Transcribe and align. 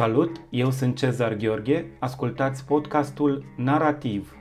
Salut, 0.00 0.40
eu 0.50 0.70
sunt 0.70 0.96
Cezar 0.96 1.34
Gheorghe, 1.34 1.86
ascultați 1.98 2.64
podcastul 2.64 3.44
Narativ. 3.56 4.36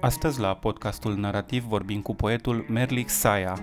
Astăzi 0.00 0.40
la 0.40 0.54
podcastul 0.54 1.16
Narativ 1.16 1.64
vorbim 1.64 2.02
cu 2.02 2.14
poetul 2.14 2.64
Merlik 2.68 3.08
Saia. 3.08 3.54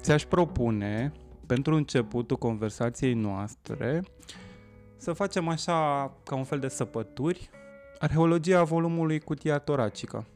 Ți-aș 0.00 0.24
propune 0.24 1.12
pentru 1.50 1.74
începutul 1.74 2.36
conversației 2.36 3.14
noastre 3.14 4.02
să 4.96 5.12
facem 5.12 5.48
așa 5.48 6.12
ca 6.24 6.34
un 6.34 6.44
fel 6.44 6.58
de 6.58 6.68
săpături 6.68 7.50
arheologia 7.98 8.62
volumului 8.62 9.20
Cutia 9.20 9.58
Toracică. 9.58 10.26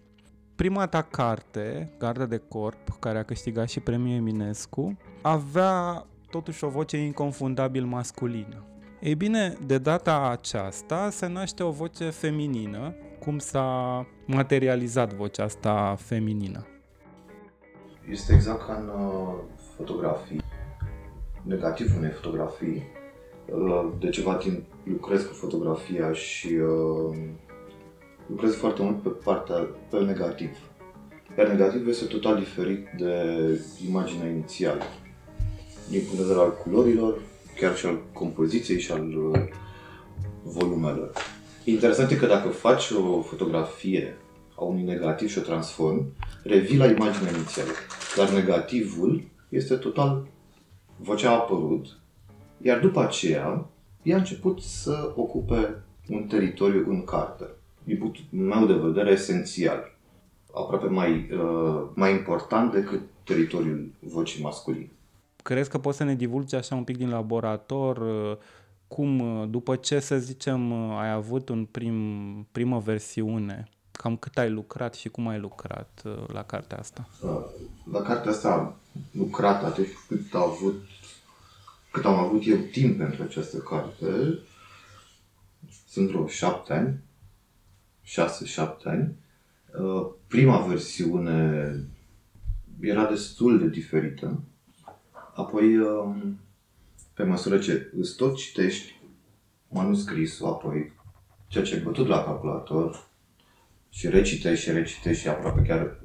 Prima 0.56 0.86
ta 0.86 1.02
carte, 1.02 1.94
Garda 1.98 2.26
de 2.26 2.36
Corp, 2.48 2.98
care 2.98 3.18
a 3.18 3.22
câștigat 3.22 3.68
și 3.68 3.80
premiul 3.80 4.16
Eminescu, 4.16 4.96
avea 5.22 6.06
totuși 6.30 6.64
o 6.64 6.68
voce 6.68 6.96
inconfundabil 6.96 7.84
masculină. 7.84 8.64
Ei 9.00 9.14
bine, 9.14 9.56
de 9.66 9.78
data 9.78 10.28
aceasta 10.28 11.10
se 11.10 11.26
naște 11.26 11.62
o 11.62 11.70
voce 11.70 12.10
feminină. 12.10 12.94
Cum 13.20 13.38
s-a 13.38 14.06
materializat 14.26 15.12
vocea 15.12 15.44
asta 15.44 15.94
feminină? 15.98 16.66
Este 18.10 18.34
exact 18.34 18.66
ca 18.66 18.74
în 18.74 18.88
uh, 18.88 19.34
fotografii 19.76 20.43
negativ 21.44 21.96
unei 21.96 22.10
fotografii. 22.10 22.82
De 23.98 24.08
ceva 24.08 24.34
timp 24.34 24.62
lucrez 24.84 25.22
cu 25.22 25.32
fotografia 25.32 26.12
și 26.12 26.46
uh, 26.46 27.16
lucrez 28.26 28.54
foarte 28.54 28.82
mult 28.82 29.02
pe 29.02 29.08
partea 29.08 29.68
pe 29.90 29.98
negativ. 29.98 30.50
Pe 31.34 31.42
negativ 31.42 31.88
este 31.88 32.04
total 32.04 32.38
diferit 32.38 32.86
de 32.98 33.14
imaginea 33.88 34.28
inițială. 34.28 34.82
Din 35.88 36.00
punct 36.00 36.16
de 36.16 36.22
vedere 36.22 36.38
al 36.38 36.56
culorilor, 36.62 37.20
chiar 37.60 37.76
și 37.76 37.86
al 37.86 37.98
compoziției 38.12 38.80
și 38.80 38.92
al 38.92 39.14
uh, 39.16 39.40
volumelor. 40.42 41.12
Interesant 41.64 42.10
e 42.10 42.16
că 42.16 42.26
dacă 42.26 42.48
faci 42.48 42.90
o 42.90 43.20
fotografie 43.20 44.16
a 44.56 44.64
unui 44.64 44.82
negativ 44.82 45.28
și 45.28 45.38
o 45.38 45.42
transform, 45.42 46.12
revii 46.42 46.76
la 46.76 46.86
imaginea 46.86 47.32
inițială. 47.32 47.70
Dar 48.16 48.30
negativul 48.30 49.22
este 49.48 49.74
total 49.74 50.26
vocea 50.96 51.30
a 51.30 51.34
apărut, 51.34 51.98
iar 52.62 52.80
după 52.80 53.00
aceea 53.00 53.66
ea 54.04 54.16
a 54.16 54.18
început 54.18 54.60
să 54.60 55.12
ocupe 55.16 55.82
un 56.08 56.26
teritoriu 56.26 56.84
în 56.88 57.04
carte. 57.04 57.44
Din 57.84 57.98
punctul 57.98 58.24
meu 58.30 58.66
de 58.66 58.72
vedere, 58.72 59.10
esențial. 59.10 59.96
Aproape 60.54 60.86
mai, 60.86 61.28
uh, 61.32 61.82
mai 61.94 62.12
important 62.12 62.72
decât 62.72 63.00
teritoriul 63.24 63.92
vocii 64.00 64.42
masculine. 64.42 64.90
Crezi 65.42 65.70
că 65.70 65.78
poți 65.78 65.96
să 65.96 66.04
ne 66.04 66.14
divulgi 66.14 66.54
așa 66.54 66.74
un 66.74 66.84
pic 66.84 66.96
din 66.96 67.08
laborator 67.08 67.96
uh, 67.96 68.36
cum, 68.88 69.20
uh, 69.20 69.48
după 69.48 69.76
ce, 69.76 69.98
să 69.98 70.18
zicem, 70.18 70.70
uh, 70.70 70.96
ai 70.98 71.10
avut 71.12 71.48
un 71.48 71.64
prim, 71.64 72.46
primă 72.52 72.78
versiune, 72.78 73.68
cam 73.96 74.16
cât 74.16 74.38
ai 74.38 74.50
lucrat 74.50 74.94
și 74.94 75.08
cum 75.08 75.28
ai 75.28 75.38
lucrat 75.38 76.02
la 76.26 76.44
cartea 76.44 76.78
asta? 76.78 77.08
La 77.92 78.02
cartea 78.02 78.30
asta 78.30 78.52
am 78.52 78.76
lucrat 79.10 79.64
atât 79.64 79.86
cât, 80.08 80.34
a 80.34 80.40
avut, 80.40 80.82
cât 81.90 82.04
am 82.04 82.18
avut 82.18 82.42
eu 82.46 82.56
timp 82.56 82.98
pentru 82.98 83.22
această 83.22 83.56
carte. 83.58 84.38
Sunt 85.88 86.08
vreo 86.08 86.26
șapte 86.26 86.72
ani, 86.72 86.98
șase-șapte 88.02 88.88
ani. 88.88 89.16
Prima 90.26 90.58
versiune 90.58 91.74
era 92.80 93.06
destul 93.06 93.58
de 93.58 93.68
diferită. 93.68 94.40
Apoi, 95.34 95.78
pe 97.14 97.22
măsură 97.22 97.58
ce 97.58 97.92
îți 97.96 98.16
tot 98.16 98.36
citești 98.36 99.00
manuscrisul, 99.68 100.46
apoi 100.46 100.92
ceea 101.48 101.64
ce 101.64 101.74
ai 101.74 101.82
bătut 101.82 102.06
la 102.06 102.24
calculator 102.24 103.12
și 103.94 104.08
recitești 104.08 104.64
și 104.64 104.70
recitești 104.70 105.22
și 105.22 105.28
aproape 105.28 105.62
chiar 105.62 105.96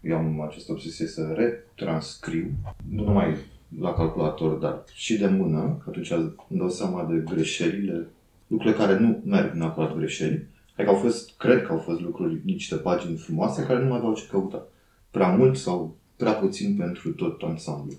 eu 0.00 0.16
am 0.16 0.40
această 0.40 0.72
obsesie 0.72 1.06
să 1.06 1.32
retranscriu, 1.36 2.50
nu 2.88 3.04
numai 3.04 3.36
la 3.80 3.92
calculator, 3.92 4.56
dar 4.56 4.84
și 4.92 5.18
de 5.18 5.26
mână, 5.26 5.80
că 5.82 5.84
atunci 5.88 6.10
îmi 6.10 6.58
dau 6.58 6.68
seama 6.68 7.04
de 7.04 7.22
greșelile, 7.34 8.06
lucrurile 8.46 8.78
care 8.78 8.98
nu 8.98 9.22
merg 9.24 9.54
neapărat 9.54 9.96
greșeli. 9.96 10.46
Adică 10.76 10.94
au 10.94 11.00
fost, 11.00 11.36
cred 11.36 11.66
că 11.66 11.72
au 11.72 11.78
fost 11.78 12.00
lucruri, 12.00 12.40
niște 12.44 12.76
pagini 12.76 13.16
frumoase 13.16 13.62
care 13.62 13.82
nu 13.82 13.88
mai 13.88 13.98
aveau 13.98 14.14
ce 14.14 14.26
căuta. 14.30 14.66
Prea 15.10 15.28
mult 15.28 15.56
sau 15.56 15.96
prea 16.16 16.32
puțin 16.32 16.76
pentru 16.76 17.10
tot 17.12 17.42
ansamblu. 17.42 17.96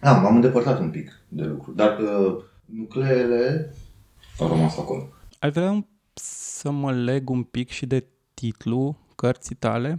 Da, 0.00 0.12
m-am 0.12 0.34
îndepărtat 0.34 0.80
un 0.80 0.90
pic 0.90 1.20
de 1.28 1.44
lucru, 1.44 1.72
dar 1.72 1.98
uh, 1.98 2.42
nucleele 2.64 3.72
au 4.38 4.48
rămas 4.48 4.78
acolo. 4.78 5.08
Ai 5.38 5.50
vrea 5.50 5.86
să 6.14 6.70
mă 6.70 6.92
leg 6.92 7.30
un 7.30 7.42
pic 7.42 7.68
și 7.68 7.86
de 7.86 8.06
titlu 8.40 8.96
cărții 9.14 9.54
tale? 9.54 9.98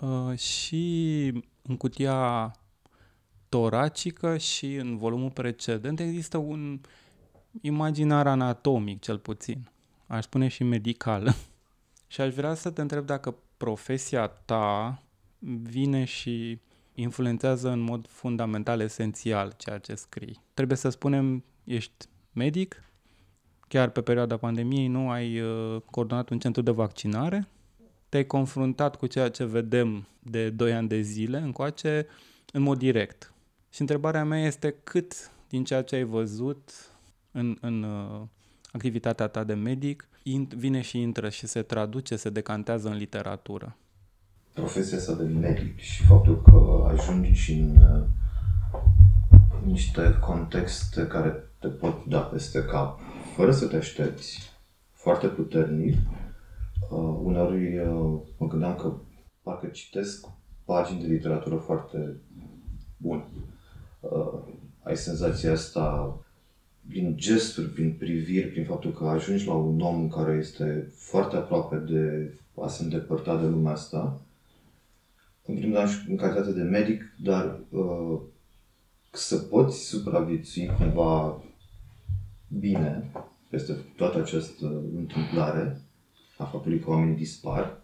Uh, 0.00 0.38
și 0.38 1.32
în 1.62 1.76
cutia 1.76 2.50
toracică 3.48 4.36
și 4.36 4.74
în 4.74 4.96
volumul 4.96 5.30
precedent 5.30 6.00
există 6.00 6.38
un 6.38 6.80
imaginar 7.60 8.26
anatomic, 8.26 9.00
cel 9.00 9.18
puțin. 9.18 9.70
Aș 10.06 10.24
spune 10.24 10.48
și 10.48 10.62
medical. 10.62 11.34
și 12.12 12.20
aș 12.20 12.34
vrea 12.34 12.54
să 12.54 12.70
te 12.70 12.80
întreb 12.80 13.06
dacă 13.06 13.34
profesia 13.56 14.26
ta 14.26 15.02
vine 15.62 16.04
și 16.04 16.60
influențează 16.94 17.70
în 17.70 17.80
mod 17.80 18.06
fundamental, 18.08 18.80
esențial 18.80 19.54
ceea 19.56 19.78
ce 19.78 19.94
scrii. 19.94 20.42
Trebuie 20.54 20.76
să 20.76 20.88
spunem, 20.88 21.44
ești 21.64 22.06
medic, 22.32 22.82
chiar 23.68 23.88
pe 23.88 24.00
perioada 24.00 24.36
pandemiei 24.36 24.86
nu 24.86 25.10
ai 25.10 25.40
uh, 25.40 25.80
coordonat 25.90 26.28
un 26.30 26.38
centru 26.38 26.62
de 26.62 26.70
vaccinare, 26.70 27.48
te-ai 28.08 28.26
confruntat 28.26 28.96
cu 28.96 29.06
ceea 29.06 29.28
ce 29.28 29.44
vedem 29.44 30.06
de 30.18 30.50
2 30.50 30.72
ani 30.72 30.88
de 30.88 31.00
zile 31.00 31.38
încoace 31.38 32.06
în 32.52 32.62
mod 32.62 32.78
direct. 32.78 33.32
Și 33.70 33.80
întrebarea 33.80 34.24
mea 34.24 34.46
este 34.46 34.74
cât 34.84 35.30
din 35.48 35.64
ceea 35.64 35.82
ce 35.82 35.94
ai 35.94 36.04
văzut 36.04 36.70
în, 37.32 37.56
în 37.60 37.82
uh, 37.82 38.20
activitatea 38.72 39.26
ta 39.26 39.44
de 39.44 39.54
medic 39.54 40.08
vine 40.56 40.80
și 40.80 41.00
intră 41.00 41.28
și 41.28 41.46
se 41.46 41.62
traduce, 41.62 42.16
se 42.16 42.30
decantează 42.30 42.88
în 42.88 42.96
literatură. 42.96 43.76
Profesia 44.52 44.98
asta 44.98 45.14
de 45.14 45.24
medic 45.24 45.78
și 45.78 46.02
faptul 46.02 46.42
că 46.42 46.88
ajungi 46.88 47.52
în 47.52 47.76
uh, 47.76 48.04
niște 49.64 50.18
contexte 50.20 51.06
care 51.06 51.50
te 51.58 51.68
pot 51.68 52.04
da 52.04 52.20
peste 52.20 52.64
cap, 52.64 53.00
fără 53.36 53.50
să 53.52 53.66
te 53.66 53.76
aștepți, 53.76 54.38
foarte 54.92 55.26
puternic, 55.26 55.96
Uh, 56.90 57.18
uneori 57.22 57.78
uh, 57.78 58.20
mă 58.38 58.46
gândeam 58.48 58.76
că 58.76 58.94
parcă 59.42 59.66
citesc 59.66 60.26
pagini 60.64 61.00
de 61.00 61.06
literatură 61.06 61.56
foarte 61.56 62.16
bune. 62.96 63.24
Uh, 64.00 64.38
ai 64.82 64.96
senzația 64.96 65.52
asta 65.52 66.18
prin 66.88 67.16
gesturi, 67.16 67.68
prin 67.68 67.92
priviri, 67.98 68.48
prin 68.48 68.64
faptul 68.64 68.92
că 68.92 69.04
ajungi 69.04 69.46
la 69.46 69.54
un 69.54 69.80
om 69.80 70.08
care 70.08 70.36
este 70.36 70.92
foarte 70.94 71.36
aproape 71.36 71.76
de 71.76 72.34
a 72.62 72.68
se 72.68 72.82
îndepărta 72.82 73.40
de 73.40 73.46
lumea 73.46 73.72
asta. 73.72 74.20
În 75.46 75.54
primul 75.54 75.76
rând, 75.76 75.90
în 76.08 76.16
calitate 76.16 76.52
de 76.52 76.62
medic, 76.62 77.02
dar 77.22 77.60
uh, 77.70 78.20
să 79.12 79.36
poți 79.36 79.84
supraviețui 79.84 80.66
cumva 80.78 81.42
bine 82.48 83.10
peste 83.48 83.72
toată 83.96 84.18
această 84.18 84.66
întâmplare 84.96 85.80
a 86.38 86.44
faptului 86.44 86.80
că 86.80 86.90
oamenii 86.90 87.16
dispar, 87.16 87.82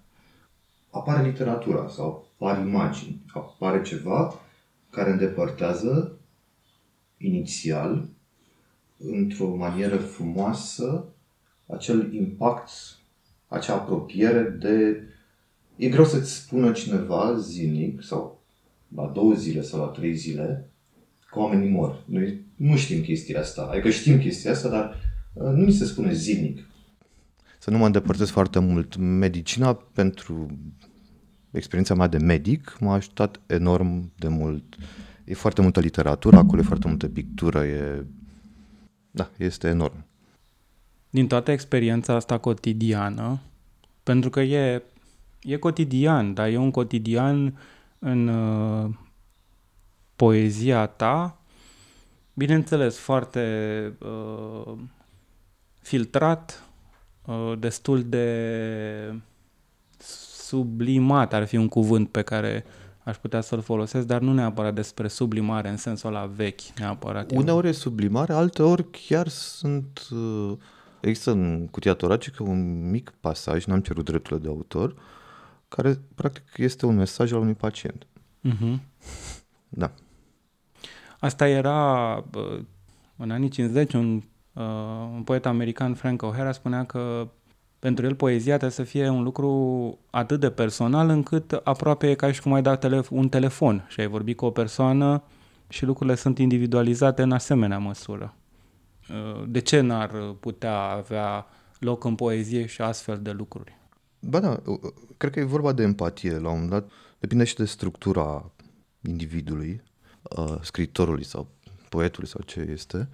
apare 0.91 1.26
literatura 1.26 1.88
sau 1.88 2.26
apar 2.38 2.67
imagini, 2.67 3.23
apare 3.35 3.82
ceva 3.82 4.35
care 4.91 5.11
îndepărtează 5.11 6.19
inițial, 7.19 8.09
într-o 8.99 9.55
manieră 9.55 9.97
frumoasă, 9.97 11.05
acel 11.67 12.15
impact, 12.15 12.70
acea 13.49 13.75
apropiere 13.75 14.43
de... 14.43 15.03
E 15.76 15.88
greu 15.88 16.05
să-ți 16.05 16.35
spună 16.35 16.73
cineva 16.73 17.38
zilnic 17.38 18.03
sau 18.03 18.41
la 18.94 19.06
două 19.06 19.35
zile 19.35 19.62
sau 19.62 19.81
la 19.81 19.87
trei 19.87 20.15
zile 20.15 20.70
că 21.31 21.38
oamenii 21.38 21.69
mor. 21.69 22.03
Noi 22.06 22.42
nu 22.56 22.76
știm 22.76 23.02
chestia 23.02 23.40
asta. 23.40 23.69
Adică 23.72 23.90
știm 23.90 24.19
chestia 24.19 24.50
asta, 24.50 24.69
dar 24.69 24.96
uh, 25.32 25.52
nu 25.52 25.64
mi 25.64 25.72
se 25.72 25.84
spune 25.84 26.12
zilnic 26.12 26.66
să 27.58 27.70
nu 27.70 27.78
mă 27.78 27.87
îndepărtez 27.87 28.28
foarte 28.28 28.58
mult. 28.58 28.96
Medicina, 28.96 29.75
pentru 29.75 30.58
experiența 31.50 31.94
mea 31.94 32.06
de 32.06 32.19
medic, 32.19 32.76
m-a 32.81 32.94
ajutat 32.94 33.40
enorm 33.46 34.12
de 34.16 34.28
mult 34.28 34.76
E 35.25 35.34
foarte 35.34 35.62
multă 35.62 35.81
literatură, 35.81 36.37
acolo 36.37 36.60
e 36.60 36.64
foarte 36.64 36.88
multă 36.88 37.08
pictură, 37.08 37.64
e... 37.64 38.04
Da, 39.10 39.31
este 39.37 39.69
enorm. 39.69 40.05
Din 41.10 41.26
toată 41.26 41.50
experiența 41.50 42.14
asta 42.14 42.38
cotidiană, 42.38 43.40
pentru 44.02 44.31
că 44.31 44.40
e, 44.40 44.82
e 45.43 45.56
cotidian, 45.56 46.34
dar 46.34 46.48
e 46.48 46.56
un 46.56 46.70
cotidian 46.70 47.58
în 47.98 48.28
uh, 48.28 48.90
poezia 50.16 50.87
ta, 50.87 51.42
bineînțeles, 52.34 52.96
foarte 52.96 53.96
uh, 54.00 54.73
filtrat, 55.81 56.62
uh, 57.25 57.52
destul 57.58 58.02
de 58.02 59.14
sublimat 59.99 61.32
ar 61.32 61.46
fi 61.46 61.56
un 61.56 61.69
cuvânt 61.69 62.08
pe 62.08 62.23
care 62.23 62.64
aș 63.05 63.17
putea 63.17 63.40
să-l 63.40 63.61
folosesc, 63.61 64.06
dar 64.06 64.20
nu 64.20 64.32
neapărat 64.32 64.75
despre 64.75 65.08
sublimare 65.08 65.69
în 65.69 65.76
sensul 65.76 66.08
ăla 66.14 66.26
vechi, 66.26 66.61
neapărat. 66.79 67.31
Uneori 67.31 67.69
e 67.69 67.73
sublimare, 67.73 68.32
alteori 68.32 68.90
chiar 68.90 69.29
sunt... 69.29 70.08
Uh, 70.11 70.52
există 71.00 71.31
în 71.31 71.69
cutia 71.70 71.94
toracică 71.94 72.43
un 72.43 72.90
mic 72.90 73.12
pasaj, 73.20 73.64
n-am 73.64 73.81
cerut 73.81 74.05
drepturile 74.05 74.40
de 74.40 74.49
autor, 74.49 74.94
care 75.69 76.00
practic 76.14 76.44
este 76.56 76.87
un 76.87 76.96
mesaj 76.96 77.32
al 77.32 77.40
unui 77.40 77.55
pacient. 77.55 78.06
Uh-huh. 78.49 78.79
Da. 79.69 79.93
Asta 81.22 81.48
era 81.48 82.14
în 83.16 83.30
anii 83.30 83.48
50, 83.48 83.92
un, 83.92 84.22
uh, 84.52 84.64
un 85.14 85.22
poet 85.22 85.46
american, 85.46 85.94
Frank 85.94 86.22
O'Hara, 86.22 86.50
spunea 86.50 86.84
că 86.84 87.28
pentru 87.78 88.06
el 88.06 88.14
poezia 88.14 88.56
trebuie 88.56 88.70
să 88.70 88.82
fie 88.82 89.08
un 89.08 89.22
lucru 89.22 89.98
atât 90.10 90.40
de 90.40 90.50
personal 90.50 91.08
încât 91.08 91.52
aproape 91.52 92.10
e 92.10 92.14
ca 92.14 92.32
și 92.32 92.40
cum 92.40 92.52
ai 92.52 92.62
dat 92.62 92.86
telef- 92.86 93.10
un 93.10 93.28
telefon 93.28 93.86
și 93.88 94.00
ai 94.00 94.06
vorbit 94.06 94.36
cu 94.36 94.44
o 94.44 94.50
persoană 94.50 95.22
și 95.69 95.84
lucrurile 95.84 96.16
sunt 96.16 96.38
individualizate 96.38 97.22
în 97.22 97.32
asemenea 97.32 97.78
măsură. 97.78 98.34
Uh, 99.10 99.44
de 99.48 99.58
ce 99.58 99.80
n-ar 99.80 100.10
putea 100.40 100.78
avea 100.78 101.46
loc 101.78 102.04
în 102.04 102.14
poezie 102.14 102.66
și 102.66 102.80
astfel 102.80 103.19
de 103.22 103.30
lucruri? 103.30 103.78
Ba 104.20 104.40
da, 104.40 104.60
uh, 104.64 104.78
cred 105.16 105.32
că 105.32 105.40
e 105.40 105.44
vorba 105.44 105.72
de 105.72 105.82
empatie 105.82 106.32
la 106.32 106.48
un 106.48 106.54
moment 106.54 106.70
dat. 106.70 106.90
Depinde 107.19 107.44
și 107.44 107.54
de 107.54 107.64
structura 107.64 108.52
individului, 109.00 109.82
uh, 110.37 110.55
scriitorului 110.62 111.25
sau 111.25 111.50
poetului 111.88 112.29
sau 112.29 112.40
ce 112.43 112.61
este. 112.61 113.08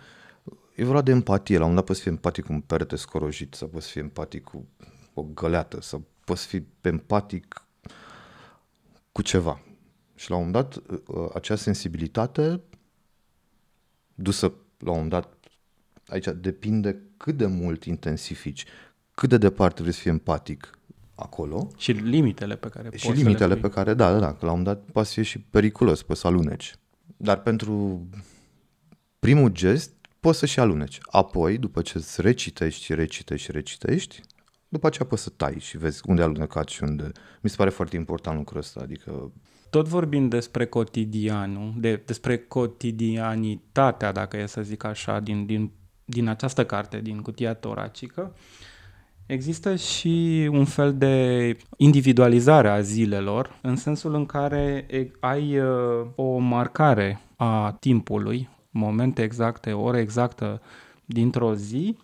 E 0.75 0.85
vorba 0.85 1.03
de 1.03 1.11
empatie. 1.11 1.59
La 1.59 1.65
un 1.65 1.70
moment 1.70 1.87
dat 1.87 1.94
poți 1.94 2.05
fi 2.05 2.09
empatic 2.09 2.44
cu 2.44 2.53
un 2.53 2.61
perete 2.61 2.97
scorojit 2.97 3.55
sau 3.55 3.69
poți 3.69 3.91
fi 3.91 3.99
empatic 3.99 4.44
cu 4.44 4.67
o 5.15 5.23
găleată 5.23 5.81
sau 5.81 6.05
poți 6.25 6.47
fi 6.47 6.62
empatic 6.81 7.67
cu 9.12 9.23
ceva. 9.23 9.61
Și 10.15 10.31
la 10.31 10.37
un 10.37 10.47
moment 10.47 10.65
dat 10.65 10.82
acea 11.35 11.56
sensibilitate 11.56 12.61
dusă 14.15 14.53
la 14.79 14.91
un 14.91 14.97
moment 14.97 15.11
dat 15.11 15.38
aici 16.09 16.29
depinde 16.41 17.03
cât 17.17 17.37
de 17.37 17.47
mult 17.47 17.85
intensifici, 17.85 18.65
cât 19.15 19.29
de 19.29 19.38
departe 19.38 19.81
vrei 19.82 19.94
să 19.94 20.00
fii 20.00 20.11
empatic 20.11 20.79
acolo. 21.15 21.70
Și 21.76 21.93
limitele 21.93 22.56
pe 22.56 22.69
care 22.69 22.97
Și 22.97 23.11
limitele 23.11 23.56
pe 23.56 23.69
care, 23.69 23.94
da, 23.94 24.12
da, 24.12 24.19
da, 24.19 24.32
că 24.35 24.47
la 24.47 24.53
un 24.53 24.59
moment 24.59 24.76
dat 24.76 24.93
poate 24.93 25.09
fi 25.09 25.23
și 25.23 25.38
periculos, 25.38 26.03
poți 26.03 26.20
să 26.20 26.26
aluneci. 26.26 26.75
Dar 27.20 27.41
pentru 27.41 28.06
primul 29.19 29.49
gest 29.49 29.93
poți 30.20 30.38
să 30.38 30.47
și 30.47 30.61
aluneci. 30.61 30.99
Apoi, 31.03 31.59
după 31.59 31.82
ce 31.82 31.99
îți 31.99 32.20
recitești, 32.20 32.94
recitești, 32.94 33.53
recitești, 33.53 34.20
după 34.69 34.87
aceea 34.87 35.09
poți 35.09 35.23
să 35.23 35.31
tai 35.31 35.56
și 35.59 35.79
vezi 35.79 36.03
unde 36.06 36.23
alunecat 36.23 36.69
și 36.69 36.82
unde... 36.82 37.11
Mi 37.41 37.50
se 37.50 37.56
pare 37.56 37.70
foarte 37.70 37.97
important 37.97 38.37
lucrul 38.37 38.59
ăsta, 38.59 38.81
adică... 38.82 39.32
Tot 39.70 39.88
vorbind 39.88 40.31
despre 40.31 40.67
cotidianul, 40.67 41.75
de, 41.76 42.03
despre 42.06 42.38
cotidianitatea, 42.38 44.12
dacă 44.12 44.37
e 44.37 44.47
să 44.47 44.62
zic 44.62 44.85
așa, 44.85 45.20
din, 45.20 45.47
din, 45.47 45.73
din 46.05 46.29
această 46.29 46.67
carte, 46.67 47.00
din 47.00 47.20
cutia 47.20 47.55
toracică, 47.55 48.35
Există 49.29 49.77
și 49.77 50.49
un 50.53 50.65
fel 50.65 50.95
de 50.95 51.57
individualizare 51.77 52.69
a 52.69 52.81
zilelor, 52.81 53.59
în 53.63 53.77
sensul 53.77 54.15
în 54.15 54.27
care 54.27 54.87
ai 55.21 55.59
uh, 55.59 56.07
o 56.15 56.39
marcare 56.39 57.21
a 57.37 57.77
timpului, 57.81 58.49
momente 58.71 59.23
exacte, 59.23 59.73
ore 59.73 60.01
exactă 60.01 60.63
dintr-o 61.05 61.55
zi 61.55 61.97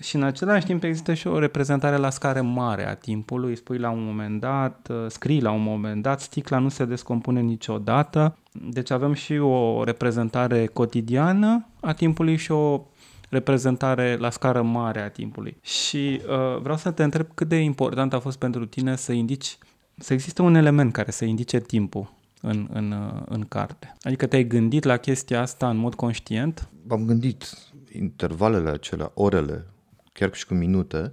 și 0.00 0.16
în 0.16 0.22
același 0.22 0.66
timp 0.66 0.82
există 0.82 1.14
și 1.14 1.26
o 1.26 1.38
reprezentare 1.38 1.96
la 1.96 2.10
scară 2.10 2.42
mare 2.42 2.88
a 2.88 2.94
timpului, 2.94 3.56
spui 3.56 3.78
la 3.78 3.90
un 3.90 4.04
moment 4.04 4.40
dat, 4.40 4.88
uh, 4.90 5.04
scrii 5.08 5.40
la 5.40 5.50
un 5.50 5.62
moment 5.62 6.02
dat, 6.02 6.20
sticla 6.20 6.58
nu 6.58 6.68
se 6.68 6.84
descompune 6.84 7.40
niciodată, 7.40 8.36
deci 8.52 8.90
avem 8.90 9.12
și 9.12 9.38
o 9.38 9.84
reprezentare 9.84 10.66
cotidiană 10.66 11.66
a 11.80 11.92
timpului 11.92 12.36
și 12.36 12.50
o 12.50 12.82
reprezentare 13.28 14.16
la 14.16 14.30
scară 14.30 14.62
mare 14.62 15.00
a 15.00 15.10
timpului. 15.10 15.56
Și 15.60 16.20
uh, 16.28 16.60
vreau 16.60 16.76
să 16.76 16.90
te 16.90 17.02
întreb 17.02 17.26
cât 17.34 17.48
de 17.48 17.56
important 17.56 18.12
a 18.12 18.18
fost 18.18 18.38
pentru 18.38 18.66
tine 18.66 18.96
să 18.96 19.12
indici, 19.12 19.58
să 19.96 20.12
existe 20.12 20.42
un 20.42 20.54
element 20.54 20.92
care 20.92 21.10
să 21.10 21.24
indice 21.24 21.60
timpul 21.60 22.16
în, 22.42 22.68
în, 22.72 22.90
uh, 22.90 23.22
în 23.28 23.44
carte. 23.44 23.96
Adică 24.02 24.26
te-ai 24.26 24.44
gândit 24.44 24.84
la 24.84 24.96
chestia 24.96 25.40
asta 25.40 25.68
în 25.68 25.76
mod 25.76 25.94
conștient? 25.94 26.68
M-am 26.86 27.04
gândit 27.04 27.54
intervalele 27.92 28.70
acelea, 28.70 29.10
orele, 29.14 29.66
chiar 30.12 30.34
și 30.34 30.46
cu 30.46 30.54
minute, 30.54 31.12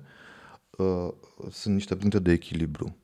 uh, 0.78 1.10
sunt 1.52 1.74
niște 1.74 1.96
puncte 1.96 2.20
de 2.20 2.32
echilibru. 2.32 2.96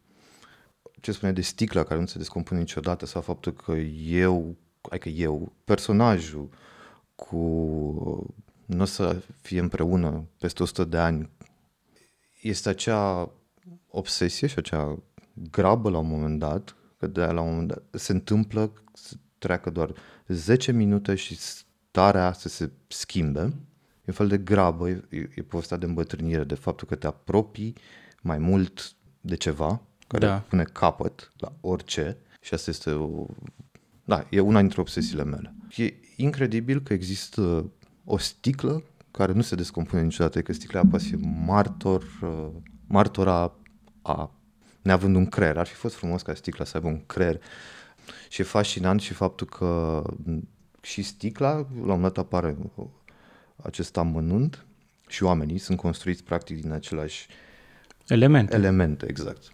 Ce 1.00 1.12
spuneai 1.12 1.36
de 1.36 1.42
sticla 1.42 1.84
care 1.84 2.00
nu 2.00 2.06
se 2.06 2.18
descompune 2.18 2.60
niciodată 2.60 3.06
sau 3.06 3.22
faptul 3.22 3.52
că 3.52 3.72
eu, 4.08 4.56
adică 4.82 5.10
eu, 5.10 5.52
personajul 5.64 6.50
cu 7.16 8.34
nu 8.66 8.82
o 8.82 8.86
să 8.86 9.22
fie 9.42 9.60
împreună 9.60 10.28
peste 10.40 10.64
100 10.64 10.84
de 10.84 10.98
ani. 10.98 11.30
Este 12.42 12.70
acea 12.70 13.32
obsesie 13.88 14.48
și 14.48 14.58
acea 14.58 15.00
grabă 15.34 15.90
la 15.90 15.98
un 15.98 16.08
moment 16.08 16.40
dat, 16.40 16.76
că 16.98 17.08
de 17.08 17.26
la 17.26 17.42
un 17.42 17.50
moment 17.50 17.68
dat 17.68 17.84
se 17.92 18.12
întâmplă 18.12 18.74
să 18.94 19.16
treacă 19.38 19.70
doar 19.70 19.94
10 20.28 20.72
minute 20.72 21.16
și 21.16 21.38
starea 21.38 22.32
să 22.32 22.50
se 22.50 22.72
schimbe. 22.88 23.40
E 23.40 24.06
un 24.06 24.14
fel 24.14 24.28
de 24.28 24.38
grabă, 24.38 24.90
e, 24.90 25.02
e 25.10 25.42
povestea 25.48 25.78
de 25.78 25.86
îmbătrânire, 25.86 26.44
de 26.44 26.56
faptul 26.56 26.88
că 26.88 26.96
te 26.96 27.08
apropii 27.08 27.76
mai 28.22 28.38
mult 28.38 28.96
de 29.22 29.36
ceva 29.36 29.82
care 30.08 30.26
da. 30.26 30.40
pune 30.40 30.64
capăt 30.64 31.32
la 31.38 31.54
orice 31.62 32.18
și 32.42 32.54
asta 32.54 32.70
este 32.70 32.92
o... 32.92 33.26
Da, 34.04 34.28
e 34.30 34.40
una 34.40 34.60
dintre 34.60 34.82
obsesiile 34.82 35.24
mele. 35.24 35.56
E 35.76 35.94
incredibil 36.16 36.82
că 36.82 36.94
există 36.94 37.72
o 38.14 38.18
sticlă 38.18 38.84
care 39.12 39.32
nu 39.32 39.42
se 39.42 39.56
descompune 39.56 40.02
niciodată, 40.02 40.42
că 40.42 40.54
sticla 40.54 40.82
poate 40.90 41.04
fi 41.04 41.16
martor, 41.46 42.04
uh, 42.22 42.48
martora 42.88 43.54
a 44.02 44.32
neavând 44.82 45.16
un 45.16 45.26
creier. 45.26 45.58
Ar 45.58 45.68
fi 45.68 45.74
fost 45.74 45.96
frumos 45.96 46.22
ca 46.22 46.34
sticla 46.34 46.66
să 46.66 46.78
aibă 46.78 46.88
un 46.88 47.06
creier. 47.06 47.42
Și 48.30 48.42
e 48.42 48.44
fascinant 48.44 49.02
și 49.02 49.14
faptul 49.14 49.48
că 49.48 50.02
și 50.82 51.02
sticla, 51.02 51.52
la 51.54 51.64
un 51.64 51.86
moment 51.86 52.14
dat 52.14 52.18
apare 52.18 52.58
acest 53.64 53.98
amănunt 53.98 54.66
și 55.08 55.24
oamenii 55.24 55.58
sunt 55.58 55.78
construiți 55.78 56.24
practic 56.24 56.62
din 56.62 56.72
același 56.72 57.28
elemente. 58.08 58.56
Elemente, 58.56 59.06
exact. 59.10 59.52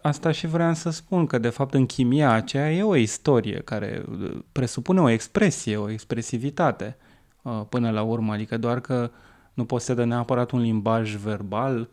Asta 0.00 0.30
și 0.30 0.46
vreau 0.46 0.74
să 0.74 0.90
spun, 0.90 1.26
că 1.26 1.38
de 1.38 1.48
fapt 1.48 1.74
în 1.74 1.86
chimia 1.86 2.30
aceea 2.30 2.72
e 2.72 2.82
o 2.82 2.96
istorie 2.96 3.60
care 3.60 4.04
presupune 4.52 5.00
o 5.00 5.08
expresie, 5.08 5.76
o 5.76 5.90
expresivitate. 5.90 6.96
Uh, 7.44 7.62
până 7.68 7.90
la 7.90 8.02
urmă, 8.02 8.32
adică 8.32 8.58
doar 8.58 8.80
că 8.80 9.10
nu 9.54 9.64
posedă 9.64 10.04
neapărat 10.04 10.50
un 10.50 10.60
limbaj 10.60 11.14
verbal, 11.14 11.88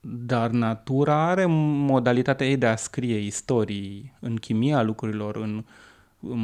dar 0.00 0.50
natura 0.50 1.28
are 1.28 1.44
modalitatea 1.46 2.46
ei 2.46 2.56
de 2.56 2.66
a 2.66 2.76
scrie 2.76 3.18
istorii 3.18 4.16
în 4.20 4.36
chimia 4.36 4.82
lucrurilor, 4.82 5.36
în, 5.36 5.64
în 6.20 6.38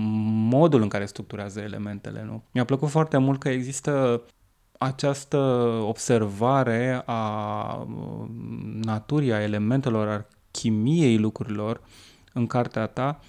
modul 0.49 0.83
în 0.83 0.89
care 0.89 1.07
structurează 1.07 1.61
elementele. 1.61 2.25
Nu? 2.25 2.43
Mi-a 2.53 2.65
plăcut 2.65 2.89
foarte 2.89 3.17
mult 3.17 3.41
că 3.41 3.49
există 3.49 4.23
această 4.79 5.39
observare 5.87 7.03
a 7.07 7.75
uh, 7.75 8.29
naturii, 8.85 9.33
a 9.33 9.43
elementelor, 9.43 10.09
a 10.09 10.27
chimiei 10.51 11.19
lucrurilor 11.19 11.81
în 12.33 12.47
cartea 12.47 12.87
ta, 12.87 13.21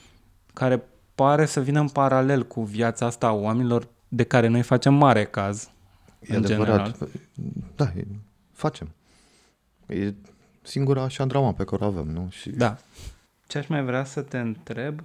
care 0.54 0.84
pare 1.16 1.46
să 1.46 1.60
vină 1.62 1.80
în 1.80 1.90
paralel 1.90 2.44
cu 2.44 2.64
viața 2.64 3.06
asta 3.06 3.28
a 3.28 3.34
oamenilor 3.34 3.88
de 4.08 4.24
care 4.24 4.48
noi 4.48 4.62
facem 4.62 4.94
mare 4.94 5.26
caz. 5.26 5.70
E 6.20 6.36
în 6.36 6.44
adevărat. 6.44 6.76
General. 6.76 7.10
Da, 7.76 7.92
e, 7.98 8.06
facem. 8.54 8.88
E 9.88 10.14
singura 10.62 11.02
așa 11.02 11.26
drama 11.26 11.54
pe 11.54 11.64
care 11.64 11.84
o 11.84 11.88
avem, 11.88 12.08
nu? 12.08 12.28
Și... 12.30 12.50
Da. 12.50 12.78
Ce 13.48 13.58
aș 13.58 13.68
mai 13.68 13.84
vrea 13.84 14.04
să 14.04 14.22
te 14.22 14.38
întreb 14.38 15.02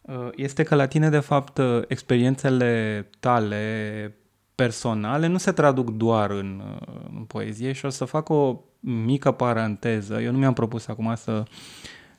uh, 0.00 0.28
este 0.34 0.62
că 0.62 0.74
la 0.74 0.86
tine, 0.86 1.08
de 1.08 1.18
fapt, 1.18 1.58
uh, 1.58 1.82
experiențele 1.86 3.06
tale 3.20 4.16
personale 4.54 5.26
nu 5.26 5.38
se 5.38 5.52
traduc 5.52 5.90
doar 5.90 6.30
în, 6.30 6.62
uh, 6.80 7.00
în 7.16 7.24
poezie 7.24 7.72
și 7.72 7.84
o 7.84 7.88
să 7.88 8.04
fac 8.04 8.28
o 8.28 8.60
mică 8.80 9.30
paranteză. 9.30 10.20
Eu 10.20 10.32
nu 10.32 10.38
mi-am 10.38 10.52
propus 10.52 10.86
acum 10.86 11.14
să 11.14 11.42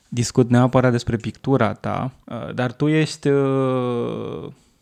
discut 0.07 0.49
neapărat 0.49 0.91
despre 0.91 1.15
pictura 1.15 1.73
ta, 1.73 2.11
dar 2.55 2.71
tu 2.71 2.87
ești 2.87 3.29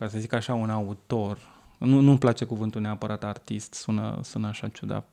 ca 0.02 0.08
să 0.08 0.18
zic 0.18 0.32
așa, 0.32 0.54
un 0.54 0.70
autor. 0.70 1.38
Nu, 1.78 2.00
nu-mi 2.00 2.18
place 2.18 2.44
cuvântul 2.44 2.80
neapărat 2.80 3.24
artist, 3.24 3.74
sună, 3.74 4.18
sună 4.22 4.46
așa 4.48 4.68
ciudat. 4.68 5.08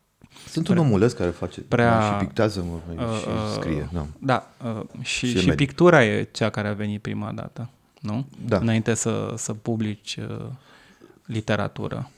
Sunt 0.48 0.67
un 0.67 0.77
omuleț 0.77 1.12
care 1.13 1.29
face 1.29 1.62
prea- 1.62 2.01
și 2.19 2.25
pictează 2.25 2.62
mă, 2.63 3.03
Uh, 3.03 3.19
și 3.22 3.27
uh, 3.27 3.34
scrie. 3.53 3.89
Da. 3.93 4.05
Da, 4.19 4.48
uh, 4.65 4.81
și, 5.01 5.27
Și 5.27 5.38
și, 5.39 5.48
medic. 5.48 5.55
pictura 5.67 6.05
e 6.05 6.24
cea 6.31 6.50
care 6.50 6.67
a 6.67 6.74
venit 6.74 7.01
prima 7.01 7.31
dată, 7.31 7.69
nu? 8.00 8.25
Da. 8.46 8.58
Înainte 8.58 8.93
să, 8.93 9.34
să 9.38 9.53
publici 9.53 10.17
uh, 10.29 10.46
literatură. 11.25 12.10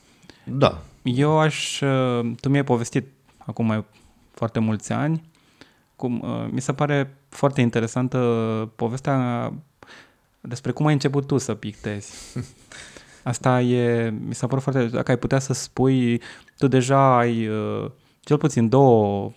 da. 0.44 0.82
Eu 1.04 1.40
aș... 1.40 1.82
uh, 1.82 2.32
Tu 2.40 2.50
mi-ai 2.50 2.64
povestit 2.64 3.08
acum 3.38 3.66
mai 3.66 3.84
foarte 4.32 4.60
mulți 4.60 4.92
ani 4.92 5.30
cum, 5.96 6.20
uh, 6.22 6.48
mi 6.52 6.62
se 6.62 6.74
pare 6.74 7.18
foarte 7.30 7.62
interesantă 7.62 8.18
povestea 8.76 9.54
despre 10.42 10.72
cum 10.72 10.86
ai 10.86 10.94
început 10.94 11.28
tu 11.28 11.38
să 11.38 11.54
pictezi. 11.54 12.14
Asta 13.24 13.62
e, 13.62 14.10
mi 14.10 14.34
s-a 14.36 14.48
părut 14.48 14.64
foarte, 14.64 14.86
dacă 14.86 15.12
ai 15.12 15.18
putea 15.18 15.40
să 15.40 15.54
spui, 15.54 16.22
tu 16.58 16.68
deja 16.68 17.18
ai 17.18 17.48
uh, 17.48 17.92
cel 18.20 18.38
puțin 18.38 18.70
două 18.70 19.32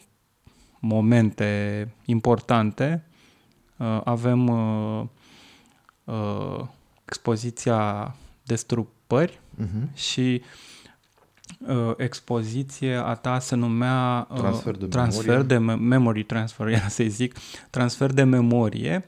momente 0.81 1.89
importante. 2.05 3.05
Uh, 3.77 4.01
Avem 4.05 4.49
uh, 4.49 5.05
uh, 6.05 6.65
expoziția 7.05 8.15
Destrupări 8.43 9.39
Uh-huh. 9.63 9.95
și 9.95 10.43
uh, 11.69 11.93
expoziție 11.97 12.95
a 12.95 13.15
ta 13.15 13.39
se 13.39 13.55
numea 13.55 14.27
uh, 14.31 14.37
Transfer 14.39 14.77
de 14.77 14.87
transfer 14.87 15.27
memorie. 15.27 15.47
de 15.47 15.59
me- 15.59 15.75
memory 15.77 16.23
transfer, 16.23 16.67
era 16.77 16.89
să 16.89 17.05
zic, 17.09 17.35
transfer 17.71 18.13
de 18.13 18.23
memorie 18.23 19.05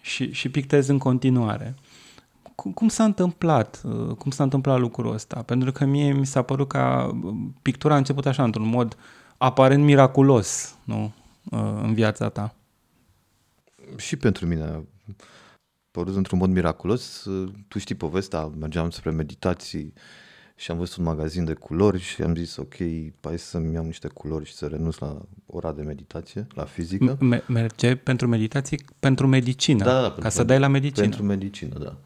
și, 0.00 0.32
și 0.32 0.48
pictezi 0.48 0.90
în 0.90 0.98
continuare. 0.98 1.74
Cum, 2.60 2.72
cum 2.72 2.88
s-a 2.88 3.04
întâmplat? 3.04 3.80
uh, 3.84 4.14
Cum 4.14 4.30
s-a 4.30 4.42
întâmplat 4.42 4.78
lucrul 4.78 5.12
ăsta? 5.12 5.42
Pentru 5.42 5.72
că 5.72 5.84
mie 5.84 6.12
mi 6.12 6.26
s-a 6.26 6.42
părut 6.42 6.68
că 6.68 7.10
uh, 7.24 7.34
pictura 7.62 7.94
a 7.94 7.96
început 7.96 8.26
așa, 8.26 8.42
într-un 8.44 8.68
mod 8.68 8.96
aparent 9.36 9.84
miraculos, 9.84 10.74
nu? 10.84 11.12
Uh, 11.50 11.58
În 11.82 11.94
viața 11.94 12.28
ta. 12.28 12.54
Și 13.96 14.16
pentru 14.16 14.46
mine 14.46 14.62
a 14.62 14.80
părut 15.90 16.16
într-un 16.16 16.38
mod 16.38 16.50
miraculos. 16.50 17.26
Tu 17.68 17.78
știi 17.78 17.94
povestea, 17.94 18.50
mergeam 18.58 18.90
spre 18.90 19.10
meditații 19.10 19.92
și 20.56 20.70
am 20.70 20.76
văzut 20.78 20.96
un 20.98 21.04
magazin 21.04 21.44
de 21.44 21.52
culori 21.54 21.98
și 22.00 22.22
am 22.22 22.34
zis, 22.34 22.56
ok, 22.56 22.74
hai 23.20 23.38
să-mi 23.38 23.74
iau 23.74 23.84
niște 23.84 24.08
culori 24.08 24.44
și 24.44 24.52
să 24.54 24.66
renunț 24.66 24.98
la 24.98 25.20
ora 25.46 25.72
de 25.72 25.82
meditație, 25.82 26.46
la 26.54 26.64
fizică. 26.64 27.16
Me- 27.20 27.44
merge 27.48 27.96
pentru 27.96 28.26
meditații, 28.28 28.84
pentru 28.98 29.26
medicină, 29.26 29.84
Da, 29.84 29.92
da, 30.00 30.02
ca 30.02 30.08
pentru- 30.10 30.30
să 30.30 30.44
dai 30.44 30.58
la 30.58 30.68
medicină. 30.68 31.02
Pentru 31.06 31.22
medicină, 31.22 31.78
da. 31.78 31.96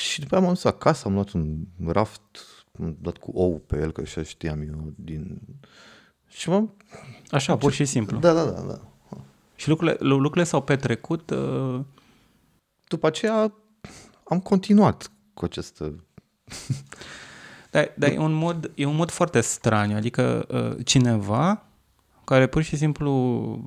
Și 0.00 0.20
după 0.20 0.34
aia 0.34 0.44
m-am 0.44 0.54
dus 0.54 0.64
acasă, 0.64 1.02
am 1.06 1.14
luat 1.14 1.30
un 1.30 1.56
raft, 1.86 2.20
am 2.80 2.96
dat 3.00 3.16
cu 3.16 3.30
ou 3.30 3.58
pe 3.58 3.78
el, 3.78 3.92
că 3.92 4.00
așa 4.00 4.22
știam 4.22 4.60
eu 4.60 4.92
din... 4.96 5.40
Și 6.28 6.48
m-am... 6.48 6.76
Așa, 7.30 7.56
pur 7.56 7.72
și 7.72 7.84
simplu. 7.84 8.18
Da, 8.18 8.32
da, 8.32 8.44
da, 8.44 8.60
da. 8.60 8.80
Și 9.54 9.68
lucrurile, 9.68 9.96
lu- 10.00 10.16
lucrurile 10.16 10.44
s-au 10.44 10.62
petrecut 10.62 11.30
uh, 11.30 11.80
După 12.92 13.06
aceea 13.06 13.52
am 14.24 14.40
continuat 14.40 15.10
cu 15.34 15.44
această... 15.44 15.94
Dar, 17.70 17.92
dar 17.96 18.10
e, 18.10 18.18
un 18.18 18.32
mod, 18.32 18.70
e 18.74 18.84
un 18.84 18.96
mod 18.96 19.10
foarte 19.10 19.40
straniu, 19.40 19.96
adică 19.96 20.46
uh, 20.48 20.84
cineva 20.84 21.66
care 22.24 22.46
pur 22.46 22.62
și 22.62 22.76
simplu 22.76 23.10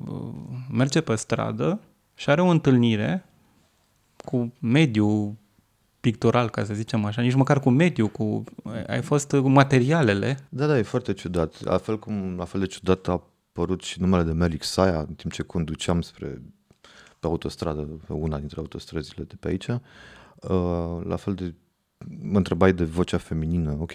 uh, 0.08 0.58
merge 0.70 1.00
pe 1.00 1.14
stradă 1.14 1.80
și 2.14 2.30
are 2.30 2.42
o 2.42 2.46
întâlnire 2.46 3.24
cu 4.24 4.52
mediul 4.60 5.34
pictural, 6.10 6.50
ca 6.50 6.64
să 6.64 6.74
zicem 6.74 7.04
așa, 7.04 7.22
nici 7.22 7.34
măcar 7.34 7.60
cu 7.60 7.70
mediul, 7.70 8.08
cu, 8.08 8.44
ai 8.86 9.02
fost 9.02 9.30
cu 9.30 9.48
materialele. 9.48 10.38
Da, 10.48 10.66
da, 10.66 10.78
e 10.78 10.82
foarte 10.82 11.12
ciudat. 11.12 11.62
La 11.62 11.78
fel 11.78 11.98
cum, 11.98 12.36
la 12.36 12.44
fel 12.44 12.60
de 12.60 12.66
ciudat 12.66 13.08
a 13.08 13.12
apărut 13.12 13.82
și 13.82 14.00
numele 14.00 14.22
de 14.22 14.32
Melik 14.32 14.62
Saia 14.62 14.98
în 14.98 15.14
timp 15.14 15.32
ce 15.32 15.42
conduceam 15.42 16.00
spre 16.00 16.42
pe 17.18 17.26
autostradă, 17.26 17.80
pe 18.06 18.12
una 18.12 18.38
dintre 18.38 18.60
autostrăzile 18.60 19.24
de 19.24 19.34
pe 19.40 19.48
aici. 19.48 19.66
Uh, 19.66 19.80
la 21.04 21.16
fel 21.16 21.34
de 21.34 21.54
mă 22.20 22.36
întrebai 22.36 22.72
de 22.72 22.84
vocea 22.84 23.18
feminină. 23.18 23.76
Ok, 23.80 23.92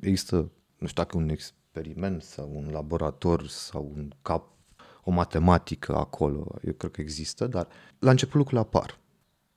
există, 0.00 0.36
nu 0.78 0.86
știu 0.86 1.02
dacă 1.02 1.16
un 1.16 1.28
experiment 1.28 2.22
sau 2.22 2.52
un 2.54 2.68
laborator 2.72 3.46
sau 3.46 3.92
un 3.96 4.10
cap, 4.22 4.48
o 5.04 5.10
matematică 5.10 5.96
acolo. 5.96 6.46
Eu 6.64 6.72
cred 6.72 6.90
că 6.90 7.00
există, 7.00 7.46
dar 7.46 7.68
la 7.98 8.10
început 8.10 8.34
lucrurile 8.34 8.60
apar. 8.60 8.98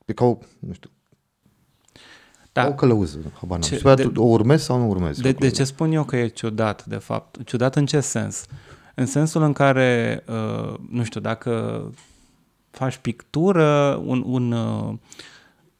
E 0.05 0.13
ca 0.13 0.25
o, 0.25 0.37
nu 0.59 0.73
știu, 0.73 0.89
Da. 2.53 2.67
o 2.67 2.73
călăuză, 2.73 3.17
habar 3.39 3.57
n-am. 3.59 3.69
Ce- 3.69 3.75
Și 3.75 3.81
pe 3.81 3.87
aia 3.87 3.95
de- 3.95 4.03
tu 4.03 4.21
o 4.21 4.25
urmezi 4.25 4.63
sau 4.63 4.77
nu 4.77 4.89
urmezi? 4.89 5.15
De, 5.15 5.21
de 5.21 5.27
lucrurile? 5.27 5.55
ce 5.57 5.63
spun 5.63 5.91
eu 5.91 6.03
că 6.03 6.15
e 6.15 6.27
ciudat, 6.27 6.85
de 6.85 6.95
fapt? 6.95 7.37
Ciudat 7.45 7.75
în 7.75 7.85
ce 7.85 7.99
sens? 7.99 8.45
În 8.95 9.05
sensul 9.05 9.41
în 9.41 9.53
care, 9.53 10.23
uh, 10.27 10.73
nu 10.89 11.03
știu, 11.03 11.19
dacă 11.21 11.83
faci 12.71 12.97
pictură, 12.97 14.01
un, 14.05 14.23
un 14.25 14.51
uh, 14.51 14.93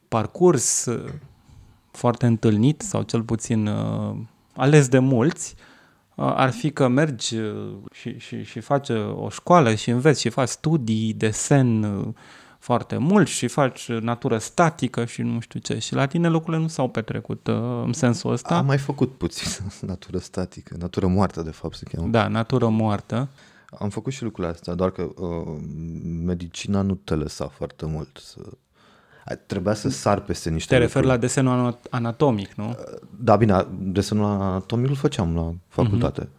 parcurs 0.07 0.85
uh, 0.85 1.03
foarte 1.91 2.25
întâlnit 2.25 2.81
sau 2.81 3.01
cel 3.01 3.21
puțin 3.21 3.67
uh, 3.67 4.15
ales 4.55 4.87
de 4.87 4.99
mulți, 4.99 5.55
uh, 6.15 6.33
ar 6.35 6.51
fi 6.51 6.71
că 6.71 6.87
mergi 6.87 7.37
uh, 7.37 7.73
și, 7.91 8.19
și, 8.19 8.43
și 8.43 8.59
faci 8.59 8.89
uh, 8.89 9.15
o 9.15 9.29
școală 9.29 9.73
și 9.75 9.89
înveți 9.89 10.21
și 10.21 10.29
faci 10.29 10.47
studii, 10.49 11.13
desen 11.13 11.83
uh, 11.83 12.07
foarte 12.63 12.97
mult 12.97 13.27
și 13.27 13.47
faci 13.47 13.87
uh, 13.87 14.01
natură 14.01 14.37
statică 14.37 15.05
și 15.05 15.21
nu 15.21 15.39
știu 15.39 15.59
ce. 15.59 15.79
Și 15.79 15.93
la 15.93 16.05
tine 16.05 16.29
lucrurile 16.29 16.61
nu 16.61 16.67
s-au 16.67 16.89
petrecut 16.89 17.47
uh, 17.47 17.55
în 17.85 17.93
sensul 17.93 18.31
ăsta. 18.31 18.57
Am 18.57 18.65
mai 18.65 18.77
făcut 18.77 19.11
puțin 19.17 19.65
natură 19.91 20.17
statică, 20.17 20.75
natură 20.79 21.07
moartă 21.07 21.41
de 21.41 21.51
fapt 21.51 21.75
se 21.75 21.85
cheamă. 21.91 22.07
Da, 22.07 22.27
natură 22.27 22.67
moartă. 22.69 23.27
Am 23.79 23.89
făcut 23.89 24.13
și 24.13 24.23
lucrurile 24.23 24.53
astea, 24.53 24.73
doar 24.73 24.91
că 24.91 25.01
uh, 25.01 25.57
medicina 26.25 26.81
nu 26.81 26.93
te 26.95 27.13
lăsa 27.15 27.47
foarte 27.47 27.85
mult 27.85 28.19
să... 28.21 28.39
Ai- 29.25 29.39
Trebuia 29.45 29.73
să 29.73 29.89
sar 29.89 30.19
peste 30.21 30.49
niște 30.49 30.73
Te 30.73 30.79
referi 30.79 31.05
la 31.05 31.11
lucruri. 31.13 31.33
desenul 31.33 31.71
ana- 31.73 31.89
anatomic, 31.89 32.53
nu? 32.53 32.75
Da, 33.19 33.35
bine, 33.35 33.67
desenul 33.79 34.25
anatomic 34.25 34.89
îl 34.89 34.95
făceam 34.95 35.35
la 35.35 35.53
facultate. 35.67 36.29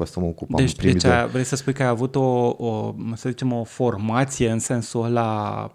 Da. 0.00 0.06
Cu 0.06 0.10
asta 0.10 0.20
mă 0.20 0.26
ocupam 0.26 0.54
Mhm. 0.56 0.64
Deci, 0.64 0.76
primii 0.76 0.92
deci 0.92 1.02
doi 1.02 1.12
ai, 1.12 1.28
vrei 1.28 1.44
să 1.44 1.56
spui 1.56 1.72
că 1.72 1.82
ai 1.82 1.88
avut 1.88 2.14
o, 2.14 2.20
o, 2.48 2.94
să 3.14 3.28
zicem, 3.28 3.52
o 3.52 3.64
formație 3.64 4.50
în 4.50 4.58
sensul 4.58 5.04
ăla 5.04 5.72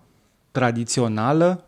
tradițională? 0.52 1.64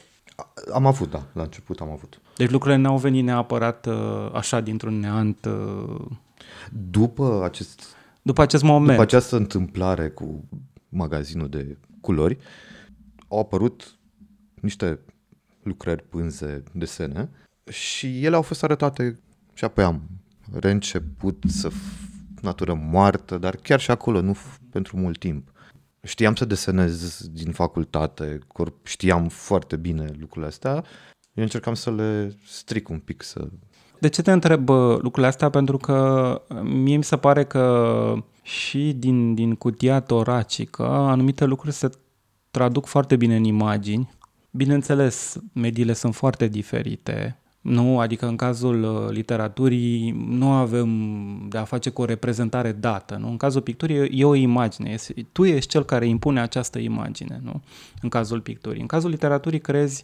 Am 0.73 0.85
avut, 0.85 1.09
da, 1.09 1.23
la 1.33 1.41
început 1.41 1.79
am 1.79 1.89
avut. 1.91 2.21
Deci 2.35 2.49
lucrurile 2.49 2.81
n-au 2.81 2.97
venit 2.97 3.23
neapărat 3.23 3.85
uh, 3.85 4.29
așa 4.33 4.59
dintr-un 4.61 4.99
neant 4.99 5.45
uh, 5.45 6.05
După, 6.89 7.41
acest, 7.43 7.81
după 8.21 8.41
acest 8.41 8.63
moment. 8.63 8.89
după 8.89 9.01
această 9.01 9.35
întâmplare 9.35 10.09
cu 10.09 10.43
magazinul 10.89 11.49
de 11.49 11.77
culori, 12.01 12.37
au 13.27 13.39
apărut 13.39 13.95
niște 14.61 14.99
lucrări, 15.63 16.03
pânze, 16.03 16.63
desene 16.73 17.29
și 17.69 18.25
ele 18.25 18.35
au 18.35 18.41
fost 18.41 18.63
arătate 18.63 19.19
și 19.53 19.63
apoi 19.63 19.83
am 19.83 20.01
reînceput 20.59 21.43
să 21.47 21.69
f- 21.69 22.05
natură 22.41 22.73
moartă, 22.73 23.37
dar 23.37 23.55
chiar 23.55 23.79
și 23.79 23.91
acolo, 23.91 24.21
nu 24.21 24.33
f- 24.33 24.69
pentru 24.71 24.97
mult 24.97 25.19
timp. 25.19 25.51
Știam 26.03 26.35
să 26.35 26.45
desenez 26.45 27.27
din 27.31 27.51
facultate, 27.51 28.39
cor- 28.47 28.83
știam 28.83 29.27
foarte 29.27 29.75
bine 29.75 30.05
lucrurile 30.19 30.47
astea, 30.47 30.83
eu 31.33 31.43
încercam 31.43 31.73
să 31.73 31.91
le 31.91 32.35
stric 32.45 32.89
un 32.89 32.99
pic, 32.99 33.23
să... 33.23 33.47
De 33.99 34.07
ce 34.07 34.21
te 34.21 34.31
întreb 34.31 34.69
uh, 34.69 34.97
lucrurile 34.99 35.27
astea? 35.27 35.49
Pentru 35.49 35.77
că 35.77 36.41
uh, 36.49 36.59
mie 36.61 36.97
mi 36.97 37.03
se 37.03 37.17
pare 37.17 37.45
că 37.45 38.13
și 38.41 38.93
din, 38.93 39.33
din 39.33 39.55
cutia 39.55 39.99
toracică 39.99 40.83
anumite 40.83 41.45
lucruri 41.45 41.73
se 41.73 41.89
traduc 42.51 42.85
foarte 42.85 43.15
bine 43.15 43.35
în 43.35 43.43
imagini. 43.43 44.09
Bineînțeles, 44.51 45.37
mediile 45.53 45.93
sunt 45.93 46.15
foarte 46.15 46.47
diferite. 46.47 47.39
Nu, 47.67 47.99
adică 47.99 48.25
în 48.27 48.35
cazul 48.35 48.83
uh, 48.83 49.09
literaturii 49.13 50.25
nu 50.29 50.51
avem 50.51 50.89
de 51.49 51.57
a 51.57 51.63
face 51.63 51.89
cu 51.89 52.01
o 52.01 52.05
reprezentare 52.05 52.71
dată. 52.71 53.17
Nu? 53.19 53.29
În 53.29 53.37
cazul 53.37 53.61
picturii 53.61 53.95
e- 53.95 54.09
e 54.11 54.25
o 54.25 54.35
imagine. 54.35 54.89
Este- 54.89 55.25
Tu 55.31 55.45
ești 55.45 55.69
cel 55.69 55.83
care 55.85 56.05
impune 56.07 56.41
această 56.41 56.79
imagine. 56.79 57.39
Nu? 57.43 57.61
În 58.01 58.09
cazul 58.09 58.41
picturii. 58.41 58.81
În 58.81 58.87
cazul 58.87 59.09
literaturii 59.09 59.59
crezi 59.59 60.03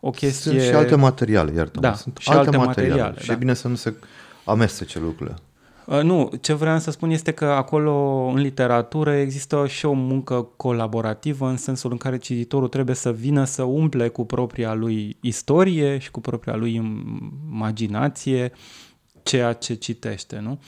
o 0.00 0.10
chestie... 0.10 0.50
Sunt 0.50 0.62
și 0.62 0.74
alte 0.74 0.94
materiale, 0.94 1.52
iartă 1.52 1.80
Da, 1.80 1.94
sunt 1.94 2.16
și 2.20 2.28
alte 2.30 2.56
materiale, 2.56 3.14
Și 3.20 3.26
da. 3.26 3.32
e 3.32 3.36
bine 3.36 3.54
să 3.54 3.68
nu 3.68 3.74
se 3.74 3.94
amestece 4.44 4.98
lucrurile. 4.98 5.36
Uh, 5.86 6.02
Nu, 6.02 6.30
ce 6.40 6.52
vreau 6.52 6.78
să 6.78 6.90
spun 6.90 7.10
este 7.10 7.32
că 7.32 7.44
acolo, 7.44 8.24
în 8.34 8.40
literatură, 8.40 9.12
există 9.14 9.66
și 9.66 9.86
o 9.86 9.92
muncă 9.92 10.42
colaborativă 10.56 11.48
în 11.48 11.56
sensul 11.56 11.90
în 11.90 11.96
care 11.96 12.18
cititorul 12.18 12.68
trebuie 12.68 12.94
să 12.94 13.12
vină 13.12 13.44
să 13.44 13.62
umple 13.62 14.08
cu 14.08 14.24
propria 14.24 14.74
lui 14.74 15.16
istorie 15.20 15.98
și 15.98 16.10
cu 16.10 16.20
propria 16.20 16.56
lui 16.56 16.74
imaginație 17.52 18.52
ceea 19.22 19.52
ce 19.52 19.74
citește, 19.74 20.38
nu? 20.38 20.58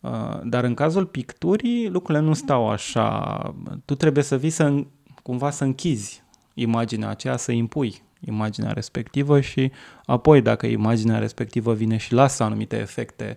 Uh, 0.00 0.40
Dar 0.44 0.64
în 0.64 0.74
cazul 0.74 1.06
picturii, 1.06 1.88
lucrurile 1.88 2.24
nu 2.24 2.32
stau 2.34 2.68
așa. 2.68 3.54
Tu 3.84 3.94
trebuie 3.94 4.24
să 4.24 4.36
vii 4.36 4.50
să, 4.50 4.64
în- 4.64 4.86
cumva 5.22 5.50
să 5.50 5.64
închizi 5.64 6.22
imaginea 6.54 7.08
aceea, 7.08 7.36
să 7.36 7.52
impui 7.52 8.02
imaginea 8.26 8.72
respectivă 8.72 9.40
și 9.40 9.70
apoi 10.04 10.40
dacă 10.42 10.66
imaginea 10.66 11.18
respectivă 11.18 11.74
vine 11.74 11.96
și 11.96 12.12
lasă 12.12 12.42
anumite 12.42 12.76
efecte 12.78 13.34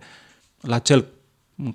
la 0.60 0.78
cel 0.78 1.06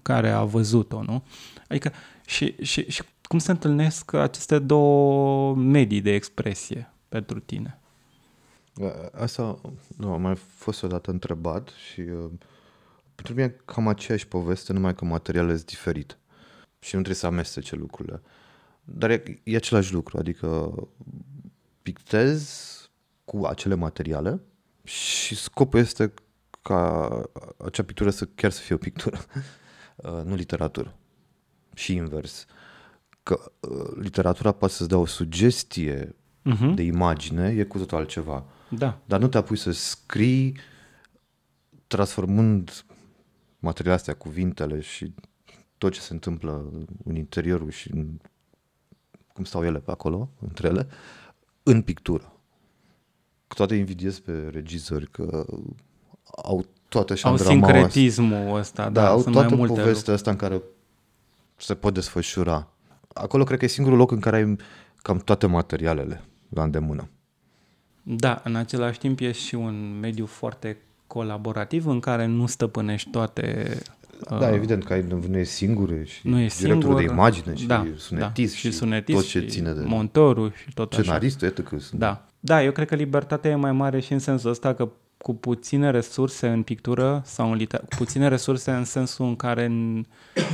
care 0.02 0.30
a 0.30 0.44
văzut-o, 0.44 1.04
nu? 1.04 1.24
Adică 1.68 1.92
și, 2.26 2.56
și, 2.62 2.92
și 2.92 3.04
cum 3.22 3.40
se 3.40 3.52
întâlnesc 3.52 4.14
aceste 4.14 4.60
două 4.60 5.56
medii 5.56 6.02
de 6.02 6.14
expresie 6.14 6.92
pentru 7.10 7.40
tine? 7.40 7.80
Asta 9.12 9.62
nu, 9.98 10.12
am 10.12 10.22
mai 10.22 10.36
fost 10.36 10.84
odată 10.84 11.12
întrebat 11.12 11.70
și 11.70 12.00
uh, 12.00 12.30
pentru 13.16 13.34
mine 13.34 13.46
e 13.46 13.62
cam 13.66 13.88
aceeași 13.88 14.28
poveste, 14.28 14.74
numai 14.74 14.96
că 14.96 15.06
materialele 15.06 15.56
sunt 15.56 15.68
diferite 15.68 16.18
și 16.80 16.96
nu 16.96 17.02
trebuie 17.02 17.22
să 17.22 17.26
amestece 17.26 17.76
lucrurile. 17.76 18.22
Dar 18.84 19.10
e, 19.10 19.42
e 19.44 19.56
același 19.56 19.94
lucru, 19.94 20.18
adică 20.18 20.74
pictez 21.82 22.72
cu 23.26 23.46
acele 23.46 23.76
materiale 23.76 24.42
și 24.84 25.36
scopul 25.36 25.80
este 25.80 26.14
ca 26.62 27.10
acea 27.58 27.84
pictură 27.84 28.10
să 28.10 28.26
chiar 28.26 28.52
să 28.52 28.62
fie 28.62 28.76
o 28.76 28.78
pictură, 28.78 29.18
uh, 29.18 29.42
nu 30.04 30.36
literatură. 30.36 30.96
Și 31.74 31.96
invers. 31.96 32.46
Că 33.24 33.52
uh, 33.60 33.92
literatura 33.96 34.52
poate 34.52 34.74
să-ți 34.74 34.90
dea 34.90 34.98
o 34.98 35.06
sugestie 35.06 36.16
uh-huh. 36.46 36.74
de 36.74 36.82
imagine, 36.82 37.48
e 37.50 37.64
cu 37.64 37.78
totul 37.78 37.98
altceva. 37.98 38.46
Da. 38.70 39.00
Dar 39.06 39.20
nu 39.20 39.28
te 39.28 39.38
apui 39.38 39.58
să 39.58 39.72
scrii 39.72 40.58
transformând 41.88 42.86
materialele 43.60 44.00
astea, 44.00 44.16
cuvintele 44.16 44.80
și 44.80 45.14
tot 45.78 45.94
ce 45.94 46.00
se 46.00 46.14
întâmplă 46.14 46.72
în 47.04 47.16
interiorul 47.16 47.70
și 47.70 47.92
în, 47.92 48.20
cum 49.34 49.44
stau 49.44 49.66
ele 49.66 49.80
pe 49.80 49.92
acolo, 49.92 50.30
între 50.40 50.68
ele, 50.68 50.88
în 51.64 51.82
pictură. 51.82 52.32
Toate 53.48 53.76
invidiez 53.76 54.20
pe 54.20 54.50
regizori 54.52 55.12
că 55.12 55.46
au 56.24 56.66
toate 56.90 57.14
așa 57.14 57.30
Au 57.30 57.38
sincretismul 57.38 58.58
ăsta, 58.58 58.84
da, 58.84 59.02
da 59.02 59.08
au 59.08 59.22
sunt 59.22 59.34
toată 59.34 59.50
mai 59.50 59.58
multe 59.58 59.74
povestea 59.74 59.94
lucruri. 59.96 60.16
asta 60.16 60.32
în 60.32 60.38
care 60.38 60.62
se 61.56 61.76
pot 61.76 61.94
desfășura. 61.94 62.68
Acolo 63.14 63.44
cred 63.44 63.60
că 63.60 63.66
e 63.66 63.68
singurul 63.68 63.98
loc 63.98 64.12
în 64.12 64.20
care 64.20 64.36
ai 64.36 64.56
cam 65.02 65.18
toate 65.18 65.48
materialele 65.48 66.24
la 66.50 66.64
îndemână. 66.64 67.10
Da, 68.04 68.42
în 68.44 68.56
același 68.56 69.00
timp 69.00 69.20
e 69.20 69.32
și 69.32 69.56
un 69.56 69.98
mediu 70.00 70.26
foarte 70.26 70.78
colaborativ 71.08 71.88
în 71.88 72.00
care 72.00 72.26
nu 72.26 72.46
stăpânești 72.46 73.10
toate 73.10 73.78
Da, 74.40 74.54
evident 74.54 74.84
că 74.84 74.94
ai, 74.94 75.06
nu 75.28 75.38
e 75.38 75.44
singur 75.44 75.90
și 76.06 76.28
nu 76.28 76.40
e 76.40 76.48
directorul 76.58 76.82
singur, 76.82 76.96
de 76.96 77.04
imagine 77.04 77.56
și 77.56 77.66
da, 77.66 77.86
sunetist, 77.98 78.54
da, 78.54 78.60
și, 78.60 78.72
sunetist 78.72 79.18
tot 79.18 79.28
ce 79.28 79.40
și 79.40 79.48
ține 79.48 79.74
de 79.74 79.82
montorul 79.86 80.52
și 80.52 80.74
tot 80.74 80.94
așa. 80.94 81.02
scenaristul, 81.02 81.48
etc. 81.48 81.92
Da. 81.92 82.26
Da, 82.40 82.64
eu 82.64 82.72
cred 82.72 82.88
că 82.88 82.96
libertatea 82.96 83.52
e 83.52 83.56
mai 83.56 83.72
mare 83.72 84.00
și 84.00 84.14
în 84.14 84.20
sensul 84.20 84.50
ăsta 84.50 84.74
că 84.74 84.90
cu 85.28 85.34
puține 85.36 85.90
resurse 85.92 86.48
în 86.48 86.64
pictură 86.64 87.22
sau 87.26 87.52
în 87.52 87.58
liter- 87.58 87.80
cu 87.82 87.96
puține 87.98 88.28
resurse 88.28 88.72
în 88.72 88.84
sensul 88.86 89.26
în 89.26 89.36
care 89.36 89.66
în, 89.66 90.06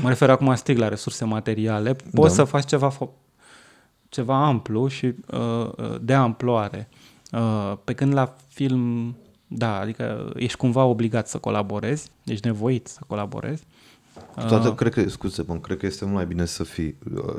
mă 0.01 0.09
refer 0.09 0.29
acum 0.29 0.55
strict 0.55 0.79
la 0.79 0.87
resurse 0.87 1.25
materiale, 1.25 1.93
poți 1.93 2.35
Da. 2.35 2.43
să 2.43 2.43
faci 2.43 2.65
ceva 2.65 2.91
fo- 2.91 3.09
ceva 4.09 4.45
amplu 4.45 4.87
și 4.87 5.05
uh, 5.05 5.39
uh, 5.77 5.95
de 6.01 6.13
amploare. 6.13 6.89
Uh, 7.31 7.73
pe 7.83 7.93
când 7.93 8.13
la 8.13 8.35
film, 8.47 9.15
da, 9.47 9.79
adică 9.79 10.31
ești 10.35 10.57
cumva 10.57 10.83
obligat 10.83 11.27
să 11.27 11.37
colaborezi, 11.37 12.09
ești 12.23 12.45
nevoit 12.47 12.87
să 12.87 12.99
colaborezi. 13.07 13.63
Toată, 14.47 14.67
Uh, 14.69 14.75
cred 14.75 14.93
că, 14.93 15.09
scuze, 15.09 15.41
bun, 15.41 15.59
cred 15.61 15.77
că 15.77 15.85
este 15.85 16.03
mult 16.03 16.15
mai 16.15 16.25
bine 16.25 16.45
să 16.45 16.63
fii, 16.63 16.95
uh, 17.15 17.35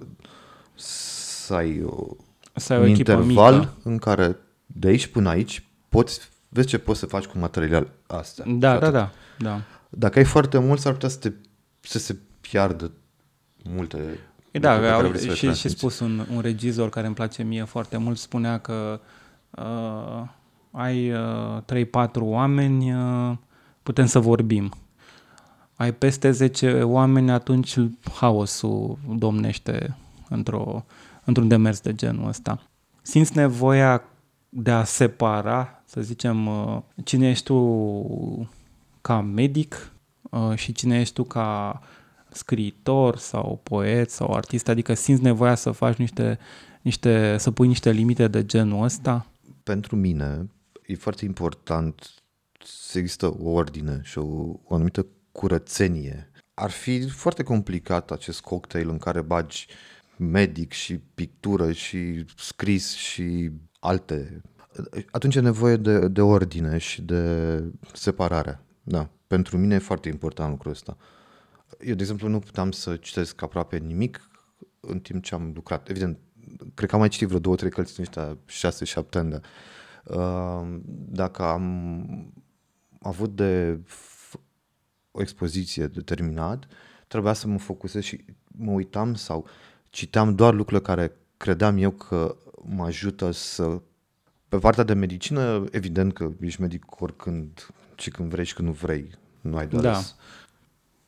să 0.75 1.55
ai 1.55 1.83
o, 1.87 2.07
să 2.55 2.73
ai 2.73 2.79
un 2.79 2.85
o 2.85 2.89
echipă 2.89 3.11
interval 3.13 3.55
mică. 3.59 3.75
în 3.83 3.99
care 3.99 4.37
de 4.67 4.89
aici 4.89 5.07
până 5.07 5.29
aici 5.29 5.67
poți, 5.89 6.21
vezi 6.55 6.67
ce 6.69 6.79
poți 6.79 6.99
să 6.99 7.07
faci 7.07 7.25
cu 7.25 7.39
material 7.39 7.89
astea. 8.07 8.45
Da, 8.49 8.53
Și 8.53 8.59
da, 8.59 8.87
atât. 8.87 8.93
da, 8.93 9.11
da. 9.39 9.61
Dacă 9.89 10.19
ai 10.19 10.25
foarte 10.25 10.59
mult, 10.59 10.81
s-ar 10.81 10.93
putea 10.93 11.09
să, 11.09 11.19
te, 11.19 11.33
să 11.81 11.99
se 11.99 12.17
piardă 12.41 12.91
multe 13.71 14.19
E 14.51 14.59
da, 14.59 14.73
lucruri 14.75 14.91
pe 14.91 14.93
care 14.93 15.05
au, 15.05 15.09
vrei 15.09 15.21
să 15.21 15.27
le 15.27 15.33
și, 15.33 15.39
și 15.39 15.45
transmiți. 15.45 15.77
spus 15.79 16.01
un, 16.01 16.27
un 16.35 16.41
regizor 16.41 16.89
care 16.89 17.07
îmi 17.07 17.15
place 17.15 17.43
mie 17.43 17.65
foarte 17.65 17.97
mult, 17.97 18.19
spunea 18.19 18.59
că 18.59 19.01
uh, 19.51 20.23
ai 20.71 21.13
uh, 21.13 21.87
3-4 22.09 22.11
oameni, 22.21 22.93
uh, 22.95 23.37
putem 23.83 24.07
să 24.07 24.19
vorbim. 24.19 24.73
Ai 25.75 25.93
peste 25.95 26.31
10 26.31 26.83
oameni, 26.83 27.31
atunci 27.31 27.77
haosul 28.15 28.99
domnește 29.17 29.97
într-o, 30.29 30.85
într-un 31.25 31.49
demers 31.49 31.81
de 31.81 31.95
genul 31.95 32.29
ăsta. 32.29 32.63
Simți 33.03 33.37
nevoia 33.37 34.03
de 34.57 34.71
a 34.71 34.85
separa, 34.85 35.83
să 35.85 36.01
zicem, 36.01 36.47
uh, 36.47 36.83
cine 37.05 37.29
ești 37.29 37.45
tu 37.45 38.49
ca 39.01 39.21
medic 39.21 39.93
uh, 40.31 40.53
și 40.55 40.73
cine 40.73 41.01
ești 41.01 41.15
tu 41.15 41.23
ca 41.23 41.81
scriitor 42.31 43.17
sau 43.17 43.61
poet 43.63 44.11
sau 44.11 44.35
artist, 44.35 44.69
adică 44.69 44.95
simți 44.95 45.23
nevoia 45.23 45.55
să 45.55 45.71
faci 45.71 45.97
niște, 45.97 46.39
niște 46.83 47.37
să 47.39 47.51
pui 47.51 47.67
niște 47.67 47.91
limite 47.91 48.29
de 48.29 48.47
genul 48.47 48.83
ăsta? 48.83 49.27
Pentru 49.63 49.97
mine 49.97 50.49
e 50.87 50.95
foarte 50.95 51.25
important 51.25 52.15
să 52.65 52.99
există 52.99 53.27
o 53.27 53.51
ordine 53.51 54.01
și 54.03 54.19
o, 54.19 54.25
o 54.65 54.75
anumită 54.75 55.07
curățenie. 55.33 56.31
Ar 56.55 56.71
fi 56.71 57.09
foarte 57.09 57.43
complicat 57.43 58.11
acest 58.11 58.41
cocktail 58.41 58.89
în 58.89 58.99
care 58.99 59.21
bagi 59.21 59.67
medic 60.17 60.73
și 60.73 61.01
pictură 61.15 61.73
și 61.73 62.25
scris 62.37 62.95
și 62.95 63.51
alte. 63.85 64.43
Atunci 65.11 65.35
e 65.35 65.41
nevoie 65.41 65.77
de, 65.77 66.09
de 66.09 66.21
ordine 66.21 66.79
și 66.79 67.03
de 67.03 67.63
separare. 67.93 68.61
Da, 68.83 69.09
pentru 69.27 69.59
mine 69.59 69.75
e 69.75 69.79
foarte 69.79 70.09
important 70.09 70.51
lucrul 70.51 70.73
ăsta. 70.73 70.97
Eu, 71.81 71.95
de 71.95 72.03
exemplu, 72.03 72.29
nu 72.29 72.39
puteam 72.39 72.71
să 72.71 72.97
citesc 72.97 73.43
aproape 73.43 73.77
nimic 73.77 74.31
în 74.81 75.01
timp 75.01 75.23
ce 75.23 75.35
am 75.35 75.53
lucrat. 75.55 75.89
Evident, 75.89 76.19
cred 76.75 76.89
că 76.89 76.95
am 76.95 77.01
mai 77.01 77.09
citit 77.09 77.27
vreo 77.27 77.39
două, 77.41 77.57
trei 77.57 77.71
cărți 77.71 77.99
în 77.99 78.05
ăștia 78.05 78.39
șase, 78.47 78.85
șapte 78.85 79.19
ani, 79.19 79.31
dar 79.31 79.43
uh, 80.05 80.79
dacă 81.09 81.43
am 81.43 82.33
avut 83.01 83.37
de 83.37 83.79
f- 83.87 84.41
o 85.11 85.21
expoziție 85.21 85.87
determinat, 85.87 86.67
trebuia 87.09 87.33
să 87.33 87.49
mă 87.49 87.59
focusez 87.59 88.03
și 88.03 88.25
mă 88.47 88.71
uitam 88.71 89.15
sau 89.15 89.47
citeam 89.91 90.35
doar 90.35 90.55
lucrurile 90.55 90.87
care 90.87 91.17
credeam 91.37 91.77
eu 91.77 91.91
că 91.91 92.37
mă 92.69 92.85
ajută 92.85 93.31
să... 93.31 93.81
Pe 94.49 94.59
partea 94.59 94.85
de 94.85 94.93
medicină, 94.95 95.65
evident 95.71 96.13
că 96.13 96.31
ești 96.41 96.61
medic 96.61 97.01
oricând 97.01 97.67
și 97.97 98.11
când 98.11 98.31
vrei 98.31 98.45
și 98.45 98.55
când 98.55 98.69
nu 98.69 98.75
vrei. 98.75 99.11
Nu 99.41 99.57
ai 99.57 99.67
doar 99.67 99.83
Da. 99.83 99.93
să- 99.95 100.13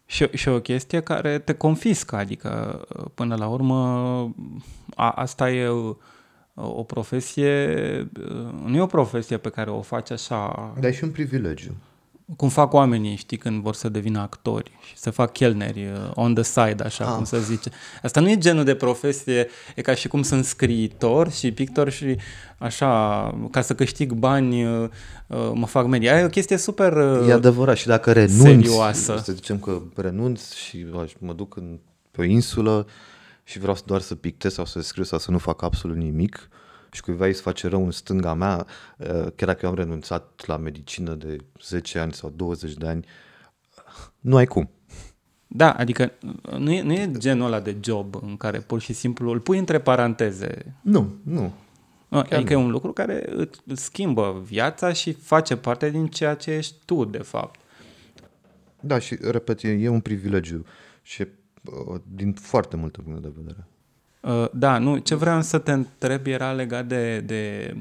Și, 0.06 0.28
și 0.32 0.48
o 0.48 0.60
chestie 0.60 1.00
care 1.00 1.38
te 1.38 1.54
confiscă, 1.54 2.16
adică 2.16 2.80
până 3.14 3.34
la 3.36 3.48
urmă 3.48 3.76
a, 4.94 5.10
asta 5.10 5.50
e 5.50 5.66
o, 5.68 5.94
o 6.54 6.82
profesie, 6.82 7.74
nu 8.64 8.76
e 8.76 8.80
o 8.80 8.86
profesie 8.86 9.36
pe 9.36 9.48
care 9.50 9.70
o 9.70 9.80
faci 9.80 10.10
așa, 10.10 10.72
Dar 10.80 10.84
e 10.90 10.92
și 10.92 11.04
un 11.04 11.10
privilegiu. 11.10 11.74
Cum 12.36 12.48
fac 12.48 12.72
oamenii, 12.72 13.16
știi, 13.16 13.36
când 13.36 13.62
vor 13.62 13.74
să 13.74 13.88
devină 13.88 14.20
actori 14.20 14.70
și 14.88 14.96
se 14.98 15.10
fac 15.10 15.32
chelneri 15.32 15.84
uh, 15.86 16.10
on 16.14 16.34
the 16.34 16.42
side, 16.42 16.82
așa 16.84 17.04
Ah. 17.04 17.14
cum 17.14 17.24
se 17.24 17.40
zice. 17.40 17.70
Asta 18.02 18.20
nu 18.20 18.30
e 18.30 18.36
genul 18.38 18.64
de 18.64 18.74
profesie, 18.74 19.48
e 19.74 19.80
ca 19.82 19.94
și 19.94 20.08
cum 20.08 20.22
sunt 20.22 20.44
scriitor 20.44 21.30
și 21.30 21.52
pictor 21.52 21.90
și 21.90 22.16
așa, 22.58 22.88
ca 23.50 23.60
să 23.60 23.74
câștig 23.74 24.12
bani, 24.12 24.64
uh, 24.64 24.88
uh, 25.26 25.50
mă 25.54 25.66
fac 25.66 25.86
media. 25.86 26.12
Aia 26.12 26.20
e 26.20 26.24
o 26.24 26.28
chestie 26.28 26.56
super... 26.56 26.92
uh, 26.92 27.28
E 27.28 27.32
adevărat 27.32 27.76
și 27.76 27.86
dacă 27.86 28.12
renunți, 28.12 28.40
serioasă. 28.40 29.20
să 29.24 29.32
zicem 29.32 29.58
că 29.58 29.80
renunț 29.96 30.52
și 30.52 30.86
aș- 31.02 31.12
mă 31.18 31.32
duc 31.32 31.56
în, 31.56 31.78
pe 32.10 32.20
o 32.20 32.24
insulă 32.24 32.86
și 33.44 33.58
vreau 33.58 33.76
doar 33.84 34.00
să 34.00 34.14
pictez 34.14 34.52
sau 34.52 34.64
să 34.64 34.80
scriu 34.80 35.04
sau 35.04 35.18
să 35.18 35.30
nu 35.30 35.38
fac 35.38 35.62
absolut 35.62 35.96
nimic 35.96 36.48
și 36.96 37.02
cuiva 37.02 37.26
îi 37.26 37.34
se 37.34 37.40
face 37.40 37.68
rău 37.68 37.84
în 37.84 37.90
stânga 37.90 38.34
mea, 38.34 38.66
eh, 38.98 39.08
chiar 39.08 39.48
dacă 39.48 39.60
eu 39.62 39.68
am 39.70 39.76
renunțat 39.76 40.46
la 40.46 40.56
medicină 40.56 41.14
de 41.14 41.36
10 41.62 41.98
ani 41.98 42.12
sau 42.12 42.32
20 42.36 42.72
de 42.72 42.86
ani, 42.86 43.04
nu 44.20 44.36
ai 44.36 44.46
cum. 44.46 44.70
Da, 45.46 45.72
adică 45.72 46.12
nu 46.58 46.72
e, 46.72 46.82
nu 46.82 46.92
e 46.92 47.10
genul 47.18 47.46
ăla 47.46 47.60
de 47.60 47.76
job 47.80 48.14
în 48.22 48.36
care 48.36 48.58
pur 48.58 48.80
și 48.80 48.92
simplu 48.92 49.30
îl 49.30 49.40
pui 49.40 49.58
între 49.58 49.80
paranteze. 49.80 50.76
Nu, 50.82 51.14
nu. 51.22 51.52
Adică 52.08 52.52
e 52.52 52.56
un 52.56 52.70
lucru 52.70 52.92
care 52.92 53.24
îți 53.30 53.60
îți 53.66 53.84
schimbă 53.84 54.42
viața 54.44 54.92
și 54.92 55.12
face 55.12 55.56
parte 55.56 55.90
din 55.90 56.06
ceea 56.06 56.34
ce 56.34 56.50
ești 56.50 56.74
tu, 56.84 57.04
de 57.04 57.18
fapt. 57.18 57.60
Da, 58.80 58.98
și 58.98 59.18
repet, 59.20 59.62
e, 59.62 59.68
e 59.68 59.88
un 59.88 60.00
privilegiu 60.00 60.64
și 61.02 61.22
e, 61.22 61.28
uh, 61.64 62.00
din 62.14 62.32
foarte 62.32 62.76
multe 62.76 63.00
puncte 63.00 63.20
de 63.20 63.32
vedere. 63.36 63.66
Uh, 64.26 64.48
Da, 64.52 64.78
nu, 64.78 64.98
ce 64.98 65.14
vreau 65.14 65.42
să 65.42 65.58
te 65.58 65.72
întreb 65.72 66.26
era 66.26 66.52
legat 66.52 66.86
de, 66.86 67.20
de 67.20 67.74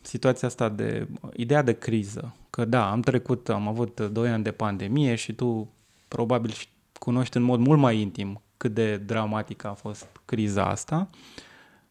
situația 0.00 0.48
asta, 0.48 0.68
de 0.68 1.08
ideea 1.36 1.62
de 1.62 1.72
criză. 1.72 2.34
Că 2.50 2.64
da, 2.64 2.90
am 2.90 3.00
trecut, 3.00 3.48
am 3.48 3.68
avut 3.68 4.00
2 4.00 4.28
ani 4.28 4.42
de 4.42 4.50
pandemie 4.50 5.14
și 5.14 5.32
tu 5.32 5.68
probabil 6.08 6.50
și 6.50 6.68
cunoști 6.98 7.36
în 7.36 7.42
mod 7.42 7.60
mult 7.60 7.78
mai 7.78 8.00
intim 8.00 8.42
cât 8.56 8.74
de 8.74 8.96
dramatică 8.96 9.68
a 9.68 9.72
fost 9.72 10.06
criza 10.24 10.64
asta. 10.64 11.08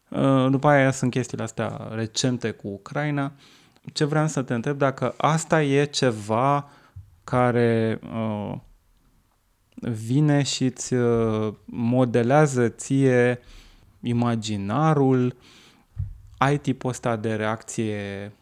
Uh, 0.08 0.46
După 0.50 0.68
aia 0.68 0.90
sunt 0.90 1.10
chestiile 1.10 1.42
astea 1.42 1.88
recente 1.94 2.50
cu 2.50 2.68
Ucraina. 2.68 3.32
ce 3.92 4.04
vreau 4.04 4.26
să 4.26 4.42
te 4.42 4.54
întreb, 4.54 4.78
dacă 4.78 5.14
asta 5.16 5.62
e 5.62 5.84
ceva 5.84 6.70
care 7.24 8.00
uh, 8.14 8.54
vine 9.74 10.42
și 10.42 10.64
îți 10.64 10.94
uh, 10.94 11.54
modelează 11.64 12.68
ție 12.68 13.40
imaginarul, 14.04 15.36
ai 16.38 16.58
tipul 16.58 16.90
ăsta 16.90 17.16
de 17.16 17.34
reacție 17.34 18.32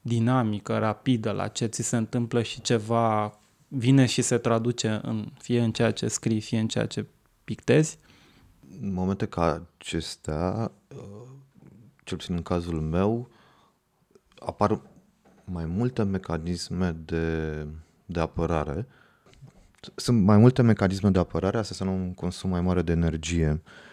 dinamică, 0.00 0.78
rapidă 0.78 1.30
la 1.30 1.48
ce 1.48 1.66
ți 1.66 1.82
se 1.82 1.96
întâmplă 1.96 2.42
și 2.42 2.60
ceva 2.60 3.38
vine 3.68 4.06
și 4.06 4.22
se 4.22 4.38
traduce 4.38 5.00
în, 5.02 5.28
fie 5.38 5.62
în 5.62 5.72
ceea 5.72 5.90
ce 5.90 6.08
scrii, 6.08 6.40
fie 6.40 6.58
în 6.58 6.68
ceea 6.68 6.86
ce 6.86 7.06
pictezi? 7.44 7.98
În 8.80 8.92
momente 8.92 9.26
ca 9.26 9.66
acestea, 9.78 10.70
uh, 10.96 11.28
cel 12.04 12.16
puțin 12.16 12.34
în 12.34 12.42
cazul 12.42 12.80
meu, 12.80 13.28
apar 14.38 14.80
mai 15.44 15.66
multe 15.66 16.02
mecanisme 16.02 16.96
de, 17.04 17.66
de 18.06 18.20
apărare. 18.20 18.86
Sunt 19.94 20.22
mai 20.22 20.36
multe 20.36 20.62
mecanisme 20.62 21.10
de 21.10 21.18
apărare, 21.18 21.58
asta 21.58 21.74
înseamnă 21.78 22.04
un 22.04 22.14
consum 22.14 22.50
mai 22.50 22.60
mare 22.60 22.82
de 22.82 22.92
energie. 22.92 23.50
Uh, 23.50 23.91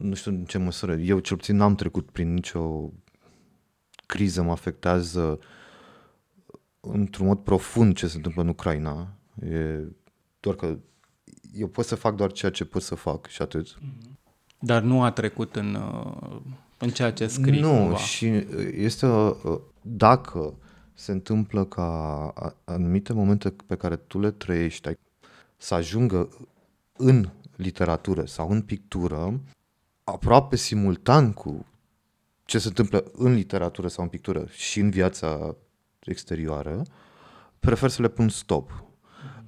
nu 0.00 0.14
știu 0.14 0.30
în 0.30 0.44
ce 0.44 0.58
măsură. 0.58 0.94
Eu 0.94 1.18
cel 1.18 1.36
puțin 1.36 1.56
n-am 1.56 1.74
trecut 1.74 2.10
prin 2.10 2.32
nicio 2.34 2.90
criză, 4.06 4.42
mă 4.42 4.50
afectează 4.50 5.38
într-un 6.80 7.26
mod 7.26 7.38
profund 7.38 7.96
ce 7.96 8.06
se 8.06 8.16
întâmplă 8.16 8.42
în 8.42 8.48
Ucraina. 8.48 9.08
E 9.42 9.80
doar 10.40 10.54
că 10.56 10.78
eu 11.54 11.66
pot 11.68 11.84
să 11.84 11.94
fac 11.94 12.14
doar 12.14 12.32
ceea 12.32 12.50
ce 12.50 12.64
pot 12.64 12.82
să 12.82 12.94
fac 12.94 13.26
și 13.26 13.42
atât. 13.42 13.78
Dar 14.58 14.82
nu 14.82 15.02
a 15.02 15.10
trecut 15.10 15.56
în, 15.56 15.74
uh, 15.74 16.40
în 16.78 16.88
ceea 16.88 17.12
ce 17.12 17.26
scrii 17.26 17.60
Nu, 17.60 17.68
cumva. 17.70 17.96
și 17.96 18.26
este 18.74 19.06
uh, 19.06 19.34
dacă 19.82 20.54
se 20.94 21.12
întâmplă 21.12 21.64
ca 21.64 21.84
a- 22.34 22.54
anumite 22.64 23.12
momente 23.12 23.54
pe 23.66 23.76
care 23.76 23.96
tu 23.96 24.18
le 24.20 24.30
trăiești 24.30 24.88
ai- 24.88 24.98
să 25.56 25.74
ajungă 25.74 26.28
în 26.96 27.28
literatură 27.56 28.24
sau 28.24 28.50
în 28.50 28.62
pictură, 28.62 29.40
aproape 30.12 30.56
simultan 30.56 31.32
cu 31.32 31.66
ce 32.44 32.58
se 32.58 32.68
întâmplă 32.68 33.04
în 33.12 33.32
literatură 33.32 33.88
sau 33.88 34.04
în 34.04 34.10
pictură 34.10 34.46
și 34.50 34.80
în 34.80 34.90
viața 34.90 35.56
exterioară, 36.00 36.82
prefer 37.60 37.90
să 37.90 38.02
le 38.02 38.08
pun 38.08 38.28
stop. 38.28 38.84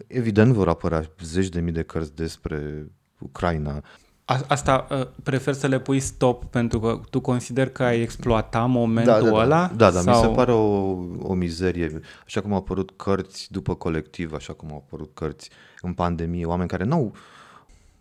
Evident 0.06 0.52
vor 0.52 0.68
apărea 0.68 1.10
zeci 1.22 1.48
de 1.48 1.60
mii 1.60 1.72
de 1.72 1.82
cărți 1.82 2.14
despre 2.14 2.86
Ucraina. 3.18 3.82
A, 4.24 4.40
asta 4.48 4.86
uh, 4.90 5.06
prefer 5.22 5.54
să 5.54 5.66
le 5.66 5.80
pui 5.80 6.00
stop 6.00 6.44
pentru 6.44 6.80
că 6.80 7.00
tu 7.10 7.20
consider 7.20 7.68
că 7.68 7.82
ai 7.82 8.00
exploata 8.00 8.64
momentul 8.64 9.12
da, 9.12 9.30
da, 9.30 9.32
ăla? 9.32 9.70
Da, 9.76 9.90
da, 9.90 10.00
sau... 10.00 10.14
mi 10.14 10.28
se 10.28 10.34
pare 10.34 10.52
o, 10.52 10.90
o 11.18 11.34
mizerie. 11.34 12.00
Așa 12.24 12.40
cum 12.40 12.52
au 12.52 12.58
apărut 12.58 12.92
cărți 12.96 13.52
după 13.52 13.74
colectiv, 13.74 14.32
așa 14.32 14.52
cum 14.52 14.70
au 14.70 14.84
apărut 14.86 15.10
cărți 15.14 15.50
în 15.80 15.92
pandemie, 15.92 16.46
oameni 16.46 16.68
care 16.68 16.84
nu 16.84 17.14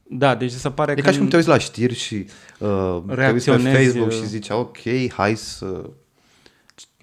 Da, 0.04 0.36
deci 0.36 0.52
se 0.52 0.70
pare 0.70 0.92
E 0.92 0.96
că... 0.96 1.02
ca 1.02 1.12
și 1.12 1.18
cum 1.18 1.28
te 1.28 1.36
uiți 1.36 1.48
la 1.48 1.58
știri 1.58 1.94
și 1.96 2.16
uh, 2.16 2.28
te 2.60 2.68
uiți 2.96 3.06
pe 3.08 3.14
Reacționezi, 3.14 3.84
Facebook 3.84 4.12
uh, 4.12 4.18
și 4.18 4.26
zici, 4.28 4.50
ok, 4.50 4.78
hai 5.14 5.36
să... 5.36 5.90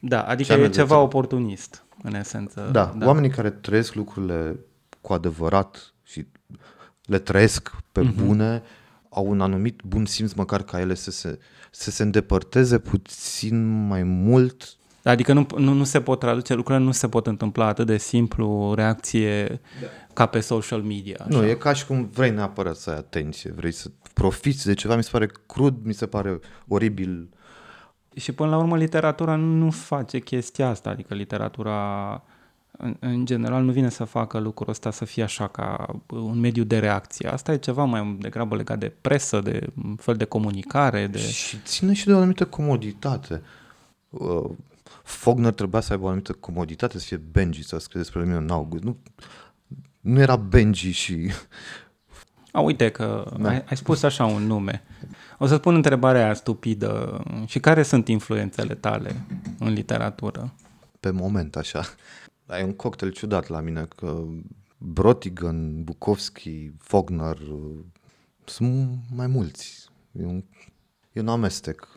Da, 0.00 0.22
adică 0.22 0.42
Ce 0.42 0.52
e 0.52 0.54
anume 0.54 0.70
ceva 0.70 0.94
de- 0.94 1.00
oportunist, 1.00 1.84
în 2.02 2.14
esență. 2.14 2.68
Da, 2.72 2.94
da, 2.98 3.06
oamenii 3.06 3.30
care 3.30 3.50
trăiesc 3.50 3.94
lucrurile 3.94 4.56
cu 5.00 5.12
adevărat 5.12 5.92
și 6.02 6.26
le 7.04 7.18
trăiesc 7.18 7.70
pe 7.92 8.00
Mhm. 8.00 8.12
mm-hmm. 8.12 8.24
bune, 8.26 8.62
au 9.10 9.26
un 9.30 9.40
anumit 9.40 9.80
bun 9.84 10.06
simț 10.06 10.32
măcar 10.32 10.62
ca 10.62 10.80
ele 10.80 10.94
să 10.94 11.10
se, 11.10 11.38
să 11.70 11.90
se 11.90 12.02
îndepărteze 12.02 12.78
puțin 12.78 13.86
mai 13.86 14.02
mult 14.02 14.74
Adică 15.02 15.32
nu, 15.32 15.46
nu, 15.56 15.72
nu 15.72 15.84
se 15.84 16.00
pot 16.00 16.18
traduce, 16.18 16.54
lucrurile 16.54 16.84
nu 16.84 16.92
se 16.92 17.08
pot 17.08 17.26
întâmpla 17.26 17.66
atât 17.66 17.86
de 17.86 17.96
simplu, 17.98 18.72
reacție 18.74 19.60
da. 19.80 19.86
Ca 20.12 20.26
pe 20.26 20.40
social 20.40 20.82
media. 20.82 21.16
Așa. 21.18 21.38
Nu, 21.38 21.46
e 21.46 21.54
ca 21.54 21.72
și 21.72 21.86
cum 21.86 22.08
vrei 22.12 22.30
neapărat 22.30 22.76
să 22.76 22.90
ai 22.90 22.96
atenție, 22.96 23.52
vrei 23.52 23.72
să 23.72 23.90
profiți 24.14 24.66
de 24.66 24.74
ceva, 24.74 24.96
mi 24.96 25.02
se 25.02 25.10
pare 25.12 25.30
crud, 25.46 25.76
mi 25.82 25.94
se 25.94 26.06
pare 26.06 26.40
oribil. 26.68 27.28
Și 28.16 28.32
până 28.32 28.50
la 28.50 28.56
urmă 28.56 28.76
literatura 28.76 29.34
nu 29.34 29.70
face 29.70 30.18
chestia 30.18 30.68
asta, 30.68 30.90
adică 30.90 31.14
literatura 31.14 32.22
în, 32.70 32.96
în 32.98 33.24
general 33.24 33.62
nu 33.62 33.72
vine 33.72 33.88
să 33.88 34.04
facă 34.04 34.38
lucrul 34.38 34.70
ăsta 34.70 34.90
să 34.90 35.04
fie 35.04 35.22
așa 35.22 35.48
ca 35.48 35.86
un 36.06 36.40
mediu 36.40 36.64
de 36.64 36.78
reacție. 36.78 37.28
Asta 37.28 37.52
e 37.52 37.56
ceva 37.56 37.84
mai 37.84 38.16
degrabă 38.20 38.56
legat 38.56 38.78
de 38.78 38.92
presă, 39.00 39.40
de 39.40 39.66
un 39.84 39.96
fel 39.96 40.14
de 40.14 40.24
comunicare, 40.24 41.06
de... 41.06 41.18
Și 41.18 41.56
ține 41.64 41.92
și 41.92 42.06
de 42.06 42.12
o 42.12 42.16
anumită 42.16 42.46
comoditate. 42.46 43.42
Uh, 44.08 44.50
Faulkner 45.02 45.52
trebuia 45.52 45.80
să 45.80 45.92
aibă 45.92 46.04
o 46.04 46.06
anumită 46.06 46.32
comoditate, 46.32 46.98
să 46.98 47.04
fie 47.04 47.20
Benji, 47.30 47.64
să 47.64 47.78
scrie 47.78 48.00
despre 48.00 48.22
mine 48.22 48.36
în 48.36 48.50
august. 48.50 48.82
Nu, 48.82 48.96
nu 50.00 50.20
era 50.20 50.36
Benji 50.36 50.90
și... 50.90 51.30
A, 52.52 52.60
uite 52.60 52.90
că 52.90 53.32
da. 53.38 53.48
ai, 53.48 53.64
ai 53.68 53.76
spus 53.76 54.02
așa 54.02 54.24
un 54.24 54.42
nume. 54.42 54.82
O 55.38 55.46
să 55.46 55.56
spun 55.56 55.74
întrebarea 55.74 56.24
aia 56.24 56.34
stupidă. 56.34 57.22
Și 57.46 57.60
care 57.60 57.82
sunt 57.82 58.08
influențele 58.08 58.74
tale 58.74 59.16
în 59.58 59.72
literatură? 59.72 60.52
pe 61.00 61.10
moment 61.10 61.56
așa. 61.56 61.84
Dar 62.46 62.60
e 62.60 62.62
un 62.62 62.72
cocktail 62.72 63.12
ciudat 63.12 63.48
la 63.48 63.60
mine, 63.60 63.88
că 63.96 64.22
Brotigan, 64.78 65.84
Bukowski, 65.84 66.72
Faulkner, 66.78 67.38
uh, 67.38 67.78
sunt 68.44 68.98
mai 69.14 69.26
mulți. 69.26 69.88
E 70.12 70.24
un, 70.24 70.44
e 71.12 71.20
un 71.20 71.28
amestec. 71.28 71.88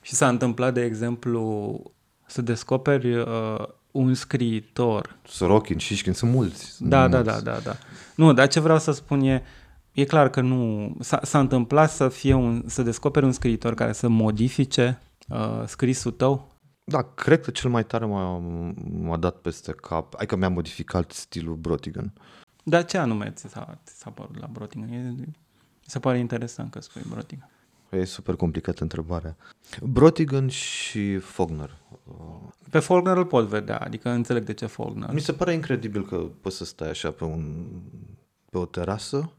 Și 0.00 0.14
s-a 0.14 0.28
întâmplat, 0.28 0.74
de 0.74 0.84
exemplu, 0.84 1.92
să 2.26 2.42
descoperi 2.42 3.16
uh, 3.16 3.68
un 3.90 4.14
scriitor. 4.14 5.16
Sorokin, 5.26 5.78
Shishkin, 5.78 6.12
sunt 6.12 6.30
mulți. 6.32 6.64
Sunt 6.64 6.88
Da, 6.88 7.08
da, 7.08 7.22
mulți. 7.22 7.44
da, 7.44 7.52
da, 7.52 7.58
da. 7.58 7.76
Nu, 8.14 8.32
dar 8.32 8.48
ce 8.48 8.60
vreau 8.60 8.78
să 8.78 8.92
spun 8.92 9.20
e, 9.20 9.42
e 9.92 10.04
clar 10.04 10.30
că 10.30 10.40
nu... 10.40 10.92
S-a, 11.00 11.20
s-a 11.22 11.38
întâmplat 11.38 11.90
să 11.90 12.08
fie 12.08 12.34
un, 12.34 12.62
să 12.66 12.82
descoperi 12.82 13.24
un 13.24 13.32
scriitor 13.32 13.74
care 13.74 13.92
să 13.92 14.08
modifice 14.08 15.00
uh, 15.28 15.62
scrisul 15.66 16.10
tău? 16.12 16.48
Da, 16.84 17.02
cred 17.02 17.40
că 17.40 17.50
cel 17.50 17.70
mai 17.70 17.84
tare 17.84 18.04
m-a, 18.04 18.38
m-a 19.00 19.16
dat 19.16 19.36
peste 19.36 19.72
cap, 19.72 20.14
adică 20.16 20.36
mi-a 20.36 20.48
modificat 20.48 21.10
stilul 21.10 21.54
Brotigan. 21.54 22.12
Dar 22.64 22.84
ce 22.84 22.98
anume 22.98 23.30
ți 23.30 23.48
s-a, 23.48 23.78
ți 23.86 23.98
s-a 23.98 24.10
părut 24.10 24.40
la 24.40 24.46
Brotigan? 24.52 24.88
E, 24.92 24.98
mi 25.16 25.26
se 25.86 25.98
pare 25.98 26.18
interesant 26.18 26.70
că 26.70 26.80
spui 26.80 27.02
Brotigan. 27.08 27.50
E 27.90 28.04
super 28.04 28.36
complicată 28.36 28.82
întrebarea. 28.82 29.36
Brotigan 29.82 30.48
și 30.48 31.18
Faulkner. 31.18 31.76
Uh, 32.70 32.76
Pe 32.76 32.78
Faulkner 32.78 33.16
îl 33.16 33.26
pot 33.26 33.46
vedea, 33.46 33.78
adică 33.78 34.10
înțeleg 34.10 34.44
de 34.44 34.52
ce 34.52 34.66
Faulkner. 34.66 35.12
Mi 35.12 35.20
se 35.20 35.32
pare 35.32 35.52
incredibil 35.52 36.06
că 36.06 36.16
poți 36.16 36.56
să 36.56 36.64
stai 36.64 36.88
așa 36.88 37.10
pe, 37.10 37.24
un, 37.24 37.66
pe 38.50 38.58
o 38.58 38.64
terasă 38.64 39.32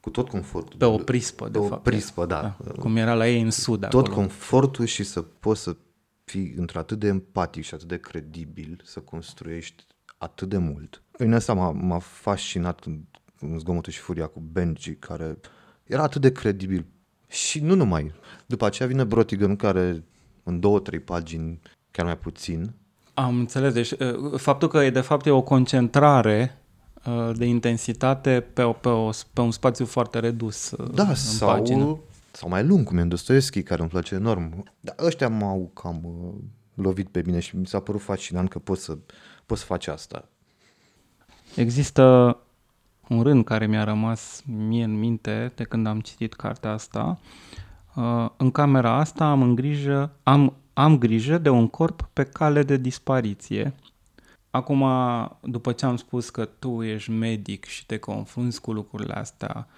cu 0.00 0.10
tot 0.10 0.28
confortul. 0.28 0.78
Pe 0.78 0.84
o 0.84 0.96
prispă, 0.96 1.44
de 1.44 1.50
pe 1.50 1.58
o 1.58 1.68
fapt. 1.68 1.82
prispă, 1.82 2.26
da. 2.26 2.56
da. 2.64 2.70
Cum 2.70 2.96
era 2.96 3.14
la 3.14 3.28
ei 3.28 3.40
în 3.40 3.50
sud 3.50 3.88
tot 3.88 4.06
acolo. 4.06 4.14
confortul 4.14 4.84
și 4.84 5.04
să 5.04 5.22
poți 5.22 5.62
să 5.62 5.76
fii 6.24 6.54
într-atât 6.56 6.98
de 6.98 7.06
empatic 7.06 7.64
și 7.64 7.74
atât 7.74 7.88
de 7.88 7.98
credibil, 7.98 8.80
să 8.84 9.00
construiești 9.00 9.84
atât 10.18 10.48
de 10.48 10.56
mult. 10.56 11.02
Pe 11.10 11.24
mine 11.24 11.36
asta 11.36 11.52
m-a, 11.52 11.70
m-a 11.70 11.98
fascinat 11.98 12.84
în, 12.84 13.00
în 13.40 13.58
zgomotul 13.58 13.92
și 13.92 13.98
furia 13.98 14.26
cu 14.26 14.40
Benji, 14.40 14.94
care 14.94 15.38
era 15.84 16.02
atât 16.02 16.20
de 16.20 16.32
credibil. 16.32 16.86
Și 17.28 17.60
nu 17.60 17.74
numai. 17.74 18.12
După 18.46 18.66
aceea 18.66 18.88
vine 18.88 19.04
Brotigan, 19.04 19.56
care 19.56 20.04
în 20.42 20.60
două, 20.60 20.80
trei 20.80 21.00
pagini, 21.00 21.60
chiar 21.96 22.04
mai 22.06 22.18
puțin, 22.18 22.72
Am 23.14 23.38
înțeles. 23.38 23.72
Deci 23.72 23.90
uh, 23.90 24.38
faptul 24.38 24.68
că 24.68 24.78
e 24.78 24.90
de 24.90 25.00
fapt 25.00 25.26
e 25.26 25.30
o 25.30 25.42
concentrare 25.42 26.58
uh, 27.06 27.30
de 27.36 27.44
intensitate 27.44 28.40
pe, 28.52 28.62
o, 28.62 28.72
pe, 28.72 28.88
o, 28.88 29.10
pe 29.32 29.40
un 29.40 29.50
spațiu 29.50 29.84
foarte 29.86 30.18
redus 30.18 30.70
uh, 30.70 30.90
Da, 30.94 31.08
în 31.08 31.14
sau, 31.14 31.48
pagină. 31.48 31.98
sau 32.30 32.48
mai 32.48 32.64
lung, 32.64 32.86
cum 32.86 32.98
e 32.98 33.00
în 33.00 33.08
Dostoevski, 33.08 33.62
care 33.62 33.80
îmi 33.80 33.90
place 33.90 34.14
enorm. 34.14 34.64
Dar 34.80 34.94
ăștia 35.04 35.28
m-au 35.28 35.70
cam 35.74 36.00
uh, 36.04 36.34
lovit 36.74 37.08
pe 37.08 37.22
mine 37.26 37.38
și 37.40 37.56
mi 37.56 37.66
s-a 37.66 37.80
părut 37.80 38.00
fascinant 38.02 38.48
că 38.48 38.58
poți 38.58 38.82
să, 38.84 38.98
poți 39.46 39.60
să 39.60 39.66
faci 39.66 39.86
asta. 39.86 40.28
Există 41.54 42.36
un 43.08 43.22
rând 43.22 43.44
care 43.44 43.66
mi-a 43.66 43.84
rămas 43.84 44.42
mie 44.46 44.84
în 44.84 44.98
minte 44.98 45.52
de 45.54 45.64
când 45.64 45.86
am 45.86 46.00
citit 46.00 46.34
cartea 46.34 46.70
asta. 46.72 47.18
Uh, 47.94 48.28
În 48.36 48.50
camera 48.50 48.92
asta 48.92 49.24
am, 49.24 49.42
în 49.42 49.54
grijă, 49.54 50.10
am, 50.22 50.54
am 50.78 50.98
grijă 50.98 51.38
de 51.38 51.48
un 51.48 51.68
corp 51.68 52.08
pe 52.12 52.24
cale 52.24 52.62
de 52.62 52.76
dispariție. 52.76 53.74
Acum, 54.50 54.84
după 55.42 55.72
ce 55.72 55.86
am 55.86 55.96
spus 55.96 56.30
că 56.30 56.44
tu 56.44 56.82
ești 56.82 57.10
medic 57.10 57.64
și 57.64 57.86
te 57.86 57.98
confunzi 57.98 58.60
cu 58.60 58.72
lucrurile 58.72 59.14
astea, 59.14 59.68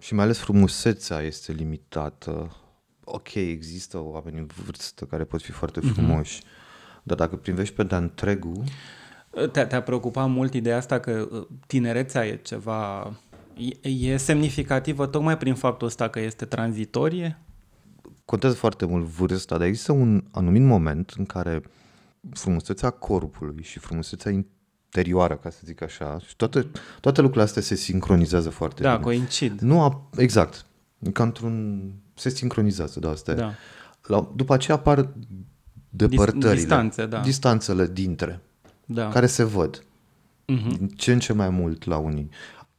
Și 0.00 0.14
mai 0.14 0.24
ales 0.24 0.38
frumusețea 0.38 1.20
este 1.20 1.52
limitată. 1.52 2.56
Ok, 3.04 3.34
există 3.34 3.98
oameni 3.98 4.38
în 4.38 4.48
vârstă 4.64 5.04
care 5.04 5.24
pot 5.24 5.42
fi 5.42 5.50
foarte 5.50 5.80
frumoși, 5.80 6.40
mm-hmm. 6.40 7.02
dar 7.02 7.16
dacă 7.16 7.36
privești 7.36 7.74
pe 7.74 7.82
de 7.82 7.94
întregul, 7.94 8.62
Te, 9.52 9.64
te-a 9.64 9.82
preocupat 9.82 10.28
mult 10.28 10.54
ideea 10.54 10.76
asta 10.76 11.00
că 11.00 11.28
uh, 11.30 11.46
tinerețea 11.66 12.26
e 12.26 12.36
ceva... 12.36 13.12
E, 13.82 13.88
e 13.88 14.16
semnificativă 14.16 15.06
tocmai 15.06 15.38
prin 15.38 15.54
faptul 15.54 15.86
ăsta 15.86 16.08
că 16.08 16.20
este 16.20 16.44
tranzitorie? 16.44 17.38
Contează 18.26 18.54
foarte 18.54 18.84
mult 18.86 19.04
vârsta, 19.04 19.58
dar 19.58 19.66
există 19.66 19.92
un 19.92 20.24
anumit 20.30 20.62
moment 20.62 21.14
în 21.18 21.24
care 21.26 21.62
frumusețea 22.32 22.90
corpului 22.90 23.62
și 23.62 23.78
frumusețea 23.78 24.32
interioară, 24.32 25.36
ca 25.36 25.50
să 25.50 25.58
zic 25.64 25.82
așa, 25.82 26.18
și 26.26 26.36
toate, 26.36 26.66
toate 27.00 27.20
lucrurile 27.20 27.44
astea 27.46 27.62
se 27.62 27.74
sincronizează 27.74 28.50
foarte 28.50 28.82
Da, 28.82 28.90
bine. 28.92 29.02
coincid. 29.02 29.60
Nu 29.60 29.80
a, 29.82 30.08
exact. 30.16 30.66
Ca 31.12 31.22
într-un... 31.22 31.82
Se 32.14 32.28
sincronizează, 32.28 33.00
da, 33.00 33.10
asta 33.10 33.30
e. 33.30 33.34
Da. 33.34 33.52
La, 34.02 34.32
după 34.36 34.54
aceea 34.54 34.76
apar 34.76 35.08
depărtările. 35.90 36.54
distanțe, 36.54 37.06
da. 37.06 37.20
Distanțele 37.20 37.86
dintre, 37.86 38.40
Da. 38.84 39.08
care 39.08 39.26
se 39.26 39.44
văd. 39.44 39.84
Mhm. 40.46 40.68
Din 40.76 40.88
ce 40.88 41.12
în 41.12 41.18
ce 41.18 41.32
mai 41.32 41.50
mult 41.50 41.84
la 41.84 41.96
unii. 41.96 42.28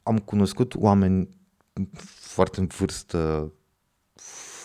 Am 0.03 0.17
cunoscut 0.17 0.75
oameni 0.75 1.29
foarte 2.19 2.59
în 2.59 2.65
vârstă, 2.77 3.51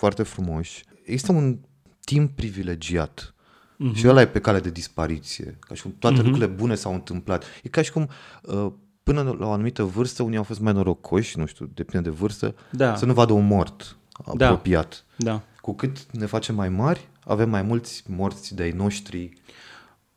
foarte 0.02 0.22
frumoși. 0.22 0.84
Există 1.04 1.32
un 1.32 1.58
timp 2.04 2.36
privilegiat 2.36 3.34
Mhm. 3.76 3.94
și 3.94 4.08
ăla 4.08 4.20
e 4.20 4.26
pe 4.26 4.40
cale 4.40 4.60
de 4.60 4.70
dispariție. 4.70 5.56
Ca 5.60 5.74
și 5.74 5.82
cum 5.82 5.94
toate 5.98 6.16
lucrurile 6.16 6.46
bune 6.46 6.74
s-au 6.74 6.92
întâmplat. 6.94 7.44
E 7.62 7.68
ca 7.68 7.82
și 7.82 7.92
cum 7.92 8.08
uh, 8.42 8.66
până 9.02 9.22
la 9.38 9.46
o 9.46 9.50
anumită 9.52 9.82
vârstă 9.82 10.22
unii 10.22 10.36
au 10.36 10.42
fost 10.42 10.60
mai 10.60 10.72
norocoși, 10.72 11.38
nu 11.38 11.46
știu, 11.46 11.70
depinde 11.74 12.08
de 12.10 12.14
vârstă, 12.16 12.54
Da. 12.70 12.96
să 12.96 13.04
nu 13.06 13.12
vadă 13.12 13.32
un 13.32 13.46
mort 13.46 13.96
Da. 14.34 14.46
apropiat. 14.46 15.04
Da. 15.16 15.42
Cu 15.60 15.74
cât 15.74 16.06
ne 16.12 16.26
facem 16.26 16.54
mai 16.54 16.68
mari, 16.68 17.08
avem 17.24 17.50
mai 17.50 17.62
mulți 17.62 18.02
morți 18.08 18.54
de-ai 18.54 18.70
noștri. 18.70 19.32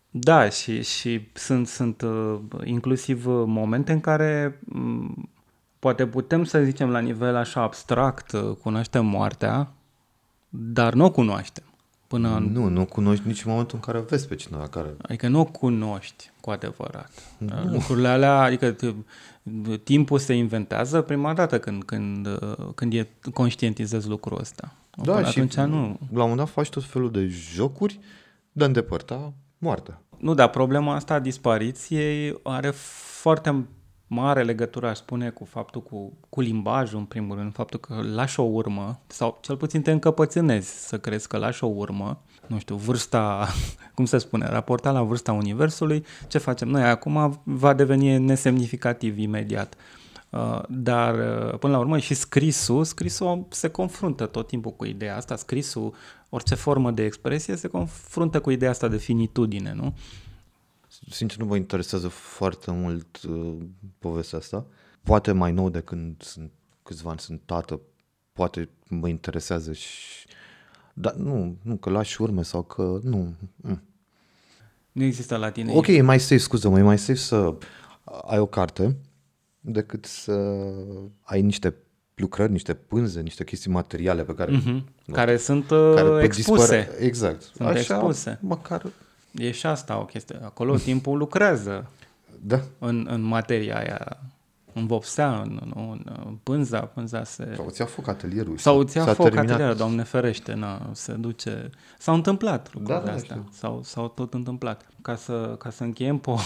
Da, 0.09 0.49
și, 0.49 0.83
și 0.83 1.27
sunt, 1.33 1.67
sunt 1.67 2.01
uh, 2.01 2.39
inclusiv 2.63 3.27
uh, 3.27 3.43
momente 3.47 3.91
în 3.91 3.99
care 4.01 4.59
m, 4.65 5.29
poate 5.85 6.07
putem 6.07 6.43
să 6.43 6.63
zicem 6.63 6.89
la 6.89 6.99
nivel 6.99 7.35
așa 7.35 7.61
abstract, 7.61 8.31
uh, 8.31 8.55
cunoaștem 8.61 9.05
moartea, 9.05 9.71
dar 10.49 10.93
nu 10.93 11.05
o 11.05 11.11
cunoaștem. 11.11 11.63
Până 12.07 12.35
în, 12.35 12.51
Nu, 12.51 12.67
nu 12.67 12.85
cunoști 12.85 13.27
nici 13.27 13.43
în 13.43 13.51
momentul 13.51 13.75
în 13.75 13.91
care 13.91 14.05
vezi 14.09 14.27
pe 14.27 14.35
cineva 14.35 14.67
care... 14.67 14.95
adică 15.01 15.27
nu 15.27 15.39
o 15.39 15.45
cunoști 15.45 16.31
cu 16.41 16.49
adevărat. 16.49 17.11
Nu. 17.37 17.71
Lucrurile 17.71 18.07
alea, 18.07 18.41
adică 18.41 18.75
t- 18.75 18.95
timpul 19.83 20.19
se 20.19 20.33
inventează 20.33 21.01
prima 21.01 21.33
dată 21.33 21.59
când, 21.59 21.83
când, 21.83 22.27
uh, 22.27 22.67
când 22.75 22.93
e, 22.93 23.07
conștientizezi 23.33 24.07
lucrul 24.07 24.39
ăsta. 24.39 24.73
Până 24.89 25.13
atunci 25.13 25.55
nu. 25.55 25.63
la 25.63 25.89
un 25.89 25.97
moment 26.09 26.37
dat 26.37 26.49
faci 26.49 26.69
tot 26.69 26.83
felul 26.83 27.11
de 27.11 27.27
jocuri 27.27 27.99
de 28.51 28.63
a 28.63 28.67
îndepărta 28.67 29.33
moartea. 29.57 30.01
Nu, 30.17 30.33
dar 30.33 30.49
problema 30.49 30.95
asta 30.95 31.13
a 31.13 31.19
dispariției 31.19 32.39
are 32.43 32.69
foarte 33.21 33.65
mare 34.07 34.43
legătură, 34.43 34.87
aș 34.87 34.97
spune, 34.97 35.29
cu 35.29 35.45
faptul 35.45 35.81
cu, 35.81 36.13
cu 36.29 36.41
limbajul, 36.41 36.99
în 36.99 37.05
primul 37.05 37.35
rând, 37.35 37.53
faptul 37.53 37.79
că 37.79 38.01
lași 38.13 38.39
o 38.39 38.43
urmă, 38.43 38.99
sau 39.07 39.37
cel 39.41 39.57
puțin 39.57 39.81
te 39.81 39.91
încăpățânezi 39.91 40.87
să 40.87 40.99
crezi 40.99 41.27
că 41.27 41.37
lași 41.37 41.63
o 41.63 41.67
urmă, 41.67 42.21
nu 42.47 42.59
știu, 42.59 42.75
vârsta, 42.75 43.47
cum 43.95 44.05
se 44.05 44.17
spune, 44.17 44.47
raportat 44.47 44.93
la 44.93 45.03
vârsta 45.03 45.31
Universului, 45.31 46.05
ce 46.27 46.37
facem 46.37 46.67
noi 46.67 46.83
acum 46.83 47.41
va 47.43 47.73
deveni 47.73 48.17
nesemnificativ 48.17 49.17
imediat. 49.17 49.75
Uh, 50.29 50.61
Dar, 50.69 51.13
uh, 51.13 51.57
până 51.59 51.73
la 51.73 51.79
urmă, 51.79 51.97
și 51.97 52.13
scrisul, 52.13 52.83
scrisul 52.83 53.45
se 53.49 53.67
confruntă 53.67 54.25
tot 54.25 54.47
timpul 54.47 54.71
cu 54.71 54.85
ideea 54.85 55.15
asta, 55.15 55.35
scrisul, 55.35 55.93
orice 56.29 56.55
formă 56.55 56.91
de 56.91 57.03
expresie 57.03 57.55
se 57.55 57.67
confruntă 57.67 58.39
cu 58.39 58.51
ideea 58.51 58.71
asta 58.71 58.87
de 58.87 58.97
finitudine, 58.97 59.73
nu? 59.73 59.93
Sincer, 61.09 61.39
nu 61.39 61.45
mă 61.45 61.55
interesează 61.55 62.07
foarte 62.07 62.71
mult 62.71 63.23
uh, 63.23 63.57
povestea 63.99 64.37
asta. 64.37 64.65
Poate 65.03 65.31
mai 65.31 65.51
nou 65.51 65.69
de 65.69 65.79
când 65.81 66.21
sunt 66.21 66.51
câțiva 66.83 67.09
ani 67.09 67.19
sunt 67.19 67.41
tată, 67.45 67.81
poate 68.33 68.69
mă 68.87 69.07
interesează 69.07 69.73
și... 69.73 70.27
Dar 70.93 71.13
nu, 71.13 71.57
nu, 71.61 71.75
că 71.75 71.89
lași 71.89 72.21
urme 72.21 72.43
sau 72.43 72.63
că... 72.63 72.99
Nu. 73.03 73.33
Mm. 73.55 73.83
Nu 74.91 75.03
există 75.03 75.37
la 75.37 75.51
tine. 75.51 75.73
Ok, 75.73 75.87
e 75.87 76.01
mai 76.01 76.19
safe, 76.19 76.37
scuză-mă, 76.37 76.79
e 76.79 76.81
mai 76.81 76.97
safe 76.97 77.19
să 77.19 77.55
ai 78.25 78.39
o 78.39 78.45
carte 78.45 78.95
decât 79.59 80.05
să 80.05 80.31
ai 81.21 81.41
niște 81.41 81.75
lucrări, 82.15 82.51
niște 82.51 82.73
pânze, 82.73 83.21
niște 83.21 83.43
chestii 83.43 83.71
materiale 83.71 84.23
pe 84.23 84.33
care... 84.33 84.51
Mhm. 84.51 84.85
Care 85.11 85.37
sunt 85.37 85.69
uh, 85.69 85.91
care 85.95 86.09
pot 86.09 86.21
expuse. 86.21 86.61
dispărea. 86.61 87.05
Exact. 87.05 87.41
Sunt 87.41 87.75
expuse. 87.75 88.39
măcar... 88.41 88.85
E 89.37 89.51
și 89.51 89.65
asta 89.65 89.99
o 89.99 90.05
chestie. 90.05 90.39
Acolo 90.43 90.75
timpul 90.75 91.17
lucrează 91.17 91.89
Da. 92.41 92.61
în, 92.79 93.07
în 93.09 93.21
materia 93.21 93.77
aia, 93.77 94.17
în 94.73 94.87
vopsea, 94.87 95.41
în, 95.41 95.73
în, 95.75 96.01
în 96.25 96.37
pânza, 96.43 96.79
pânza 96.79 97.23
se... 97.23 97.53
Sau 97.55 97.69
ți-a 97.69 97.85
foc 97.85 98.07
atelierul. 98.07 98.57
Sau 98.57 98.79
și 98.81 98.87
ți-a 98.87 99.03
s-a 99.03 99.13
foc 99.13 99.25
terminat. 99.25 99.49
atelierul, 99.49 99.77
Doamne 99.77 100.03
ferește, 100.03 100.53
na, 100.53 100.89
se 100.91 101.13
duce... 101.13 101.69
S-au 101.97 102.15
întâmplat 102.15 102.73
lucrurile 102.73 102.99
Da, 103.05 103.11
da, 103.11 103.15
astea, 103.15 103.35
știu. 103.35 103.49
s-au, 103.51 103.81
s-au 103.83 104.07
tot 104.07 104.33
întâmplat. 104.33 104.85
Ca 105.01 105.15
să, 105.15 105.55
ca 105.59 105.69
să 105.69 105.83
încheiem 105.83 106.17
pe 106.17 106.29
o, 106.29 106.37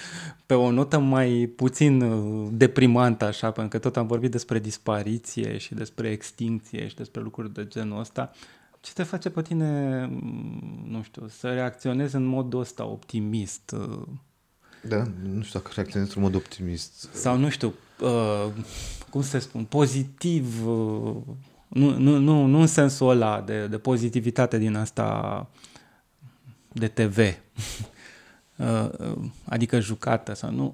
pe 0.46 0.54
o 0.54 0.70
notă 0.70 0.98
mai 0.98 1.52
puțin 1.56 2.00
uh, 2.00 2.48
deprimantă, 2.52 3.24
așa, 3.24 3.50
pentru 3.50 3.78
că 3.78 3.88
tot 3.88 3.96
am 3.96 4.06
vorbit 4.06 4.30
despre 4.30 4.58
dispariție 4.58 5.58
și 5.58 5.74
despre 5.74 6.08
extinție 6.10 6.88
și 6.88 6.94
despre 6.94 7.20
lucruri 7.20 7.52
de 7.52 7.66
genul 7.66 8.00
ăsta, 8.00 8.30
ce 8.80 8.92
te 8.92 9.02
face 9.02 9.30
pe 9.30 9.42
tine, 9.42 10.04
m, 10.04 10.84
nu 10.88 11.02
știu, 11.02 11.28
să 11.28 11.52
reacționezi 11.52 12.14
în 12.14 12.24
modul 12.24 12.60
ăsta 12.60 12.84
optimist? 12.84 13.74
uh, 13.78 14.06
Da, 14.82 14.96
nu 15.22 15.42
știu 15.42 15.58
dacă 15.60 15.72
reacționez 15.74 16.06
într-un 16.06 16.22
mod 16.22 16.34
optimist. 16.34 17.08
sau 17.12 17.36
nu 17.36 17.48
știu, 17.48 17.74
uh, 18.00 18.46
cum 19.10 19.22
să 19.22 19.38
spun, 19.38 19.64
pozitiv, 19.64 20.66
uh, 20.66 21.16
nu, 21.68 21.98
nu, 21.98 22.18
nu, 22.18 22.46
nu 22.46 22.60
în 22.60 22.66
sensul 22.66 23.08
ăla 23.08 23.40
de, 23.40 23.66
de 23.66 23.78
pozitivitate 23.78 24.58
din 24.58 24.76
asta 24.76 25.46
de 26.72 26.88
TV, 26.88 27.16
uh, 27.18 27.34
uh, 28.98 29.16
adică 29.44 29.80
jucată 29.80 30.34
sau 30.34 30.50
nu. 30.50 30.72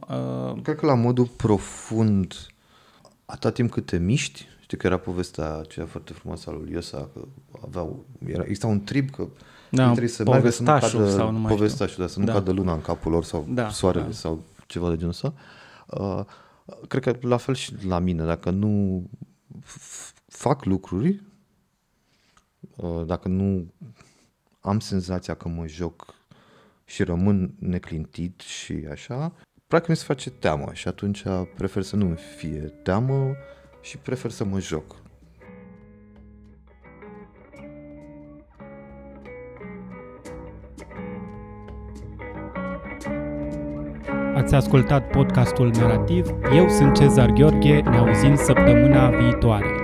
Uh, 0.55 0.63
Cred 0.63 0.77
că 0.77 0.87
la 0.87 0.95
modul 0.95 1.27
profund, 1.27 2.35
atâta 3.25 3.51
timp 3.51 3.71
cât 3.71 3.87
te 3.87 3.99
miști, 3.99 4.47
știi 4.75 4.89
că 4.89 4.95
era 4.95 5.03
povestea 5.05 5.55
aceea 5.59 5.87
foarte 5.87 6.13
frumoasă 6.13 6.51
a 6.51 6.53
lui 6.53 6.73
Iosa, 6.73 7.09
că 7.15 7.21
aveau, 7.63 8.05
era, 8.27 8.43
exista 8.43 8.67
un 8.67 8.85
trib 8.85 9.11
că 9.11 9.27
Da, 9.71 9.83
ei 9.83 9.89
trebuie 9.89 10.09
să 10.11 10.23
meargă 10.25 10.51
să 10.51 10.63
nu 10.63 10.67
povestașul 10.69 11.01
cadă, 11.01 11.11
sau 11.11 11.31
nu 11.31 11.39
mai 11.39 11.53
știu. 11.53 11.55
povestașul, 11.57 11.97
dar 11.99 12.09
să 12.09 12.19
nu 12.19 12.25
Da. 12.25 12.33
cadă 12.33 12.51
luna 12.53 12.73
în 12.73 12.81
capul 12.81 13.13
lor 13.13 13.25
sau 13.25 13.47
Da, 13.49 13.69
soarele 13.69 14.05
da. 14.05 14.11
sau 14.13 14.43
ceva 14.67 14.89
de 14.89 14.95
genul 14.97 15.11
ăsta. 15.11 15.35
Uh, 15.87 16.21
cred 16.89 17.03
că 17.03 17.27
la 17.27 17.37
fel 17.37 17.55
și 17.55 17.87
la 17.87 17.99
mine, 17.99 18.25
dacă 18.25 18.51
nu 18.51 19.03
f- 19.61 20.13
fac 20.27 20.65
lucruri, 20.65 21.23
uh, 22.77 23.07
dacă 23.07 23.29
nu 23.29 23.73
am 24.61 24.81
senzația 24.81 25.35
că 25.35 25.49
mă 25.49 25.67
joc 25.67 26.15
și 26.85 27.03
rămân 27.03 27.55
neclintit 27.59 28.41
și 28.41 28.87
așa, 28.91 29.33
practic 29.67 29.91
mi 29.91 29.97
se 29.97 30.05
face 30.05 30.31
teamă 30.31 30.71
și 30.73 30.89
atunci 30.89 31.23
prefer 31.57 31.83
să 31.83 31.97
nu 31.97 32.15
fie 32.37 32.61
teamă 32.83 33.35
și 33.85 33.99
prefer 33.99 34.31
să 34.31 34.45
mă 34.45 34.61
joc. 34.61 34.97
Ați 44.35 44.55
ascultat 44.55 45.11
podcastul 45.11 45.71
Narativ. 45.71 46.27
Eu 46.55 46.69
sunt 46.69 46.95
Cezar 46.95 47.31
Gheorghe. 47.31 47.81
Ne 47.81 47.97
auzim 47.97 48.37
săptămâna 48.37 49.11
viitoare. 49.11 49.84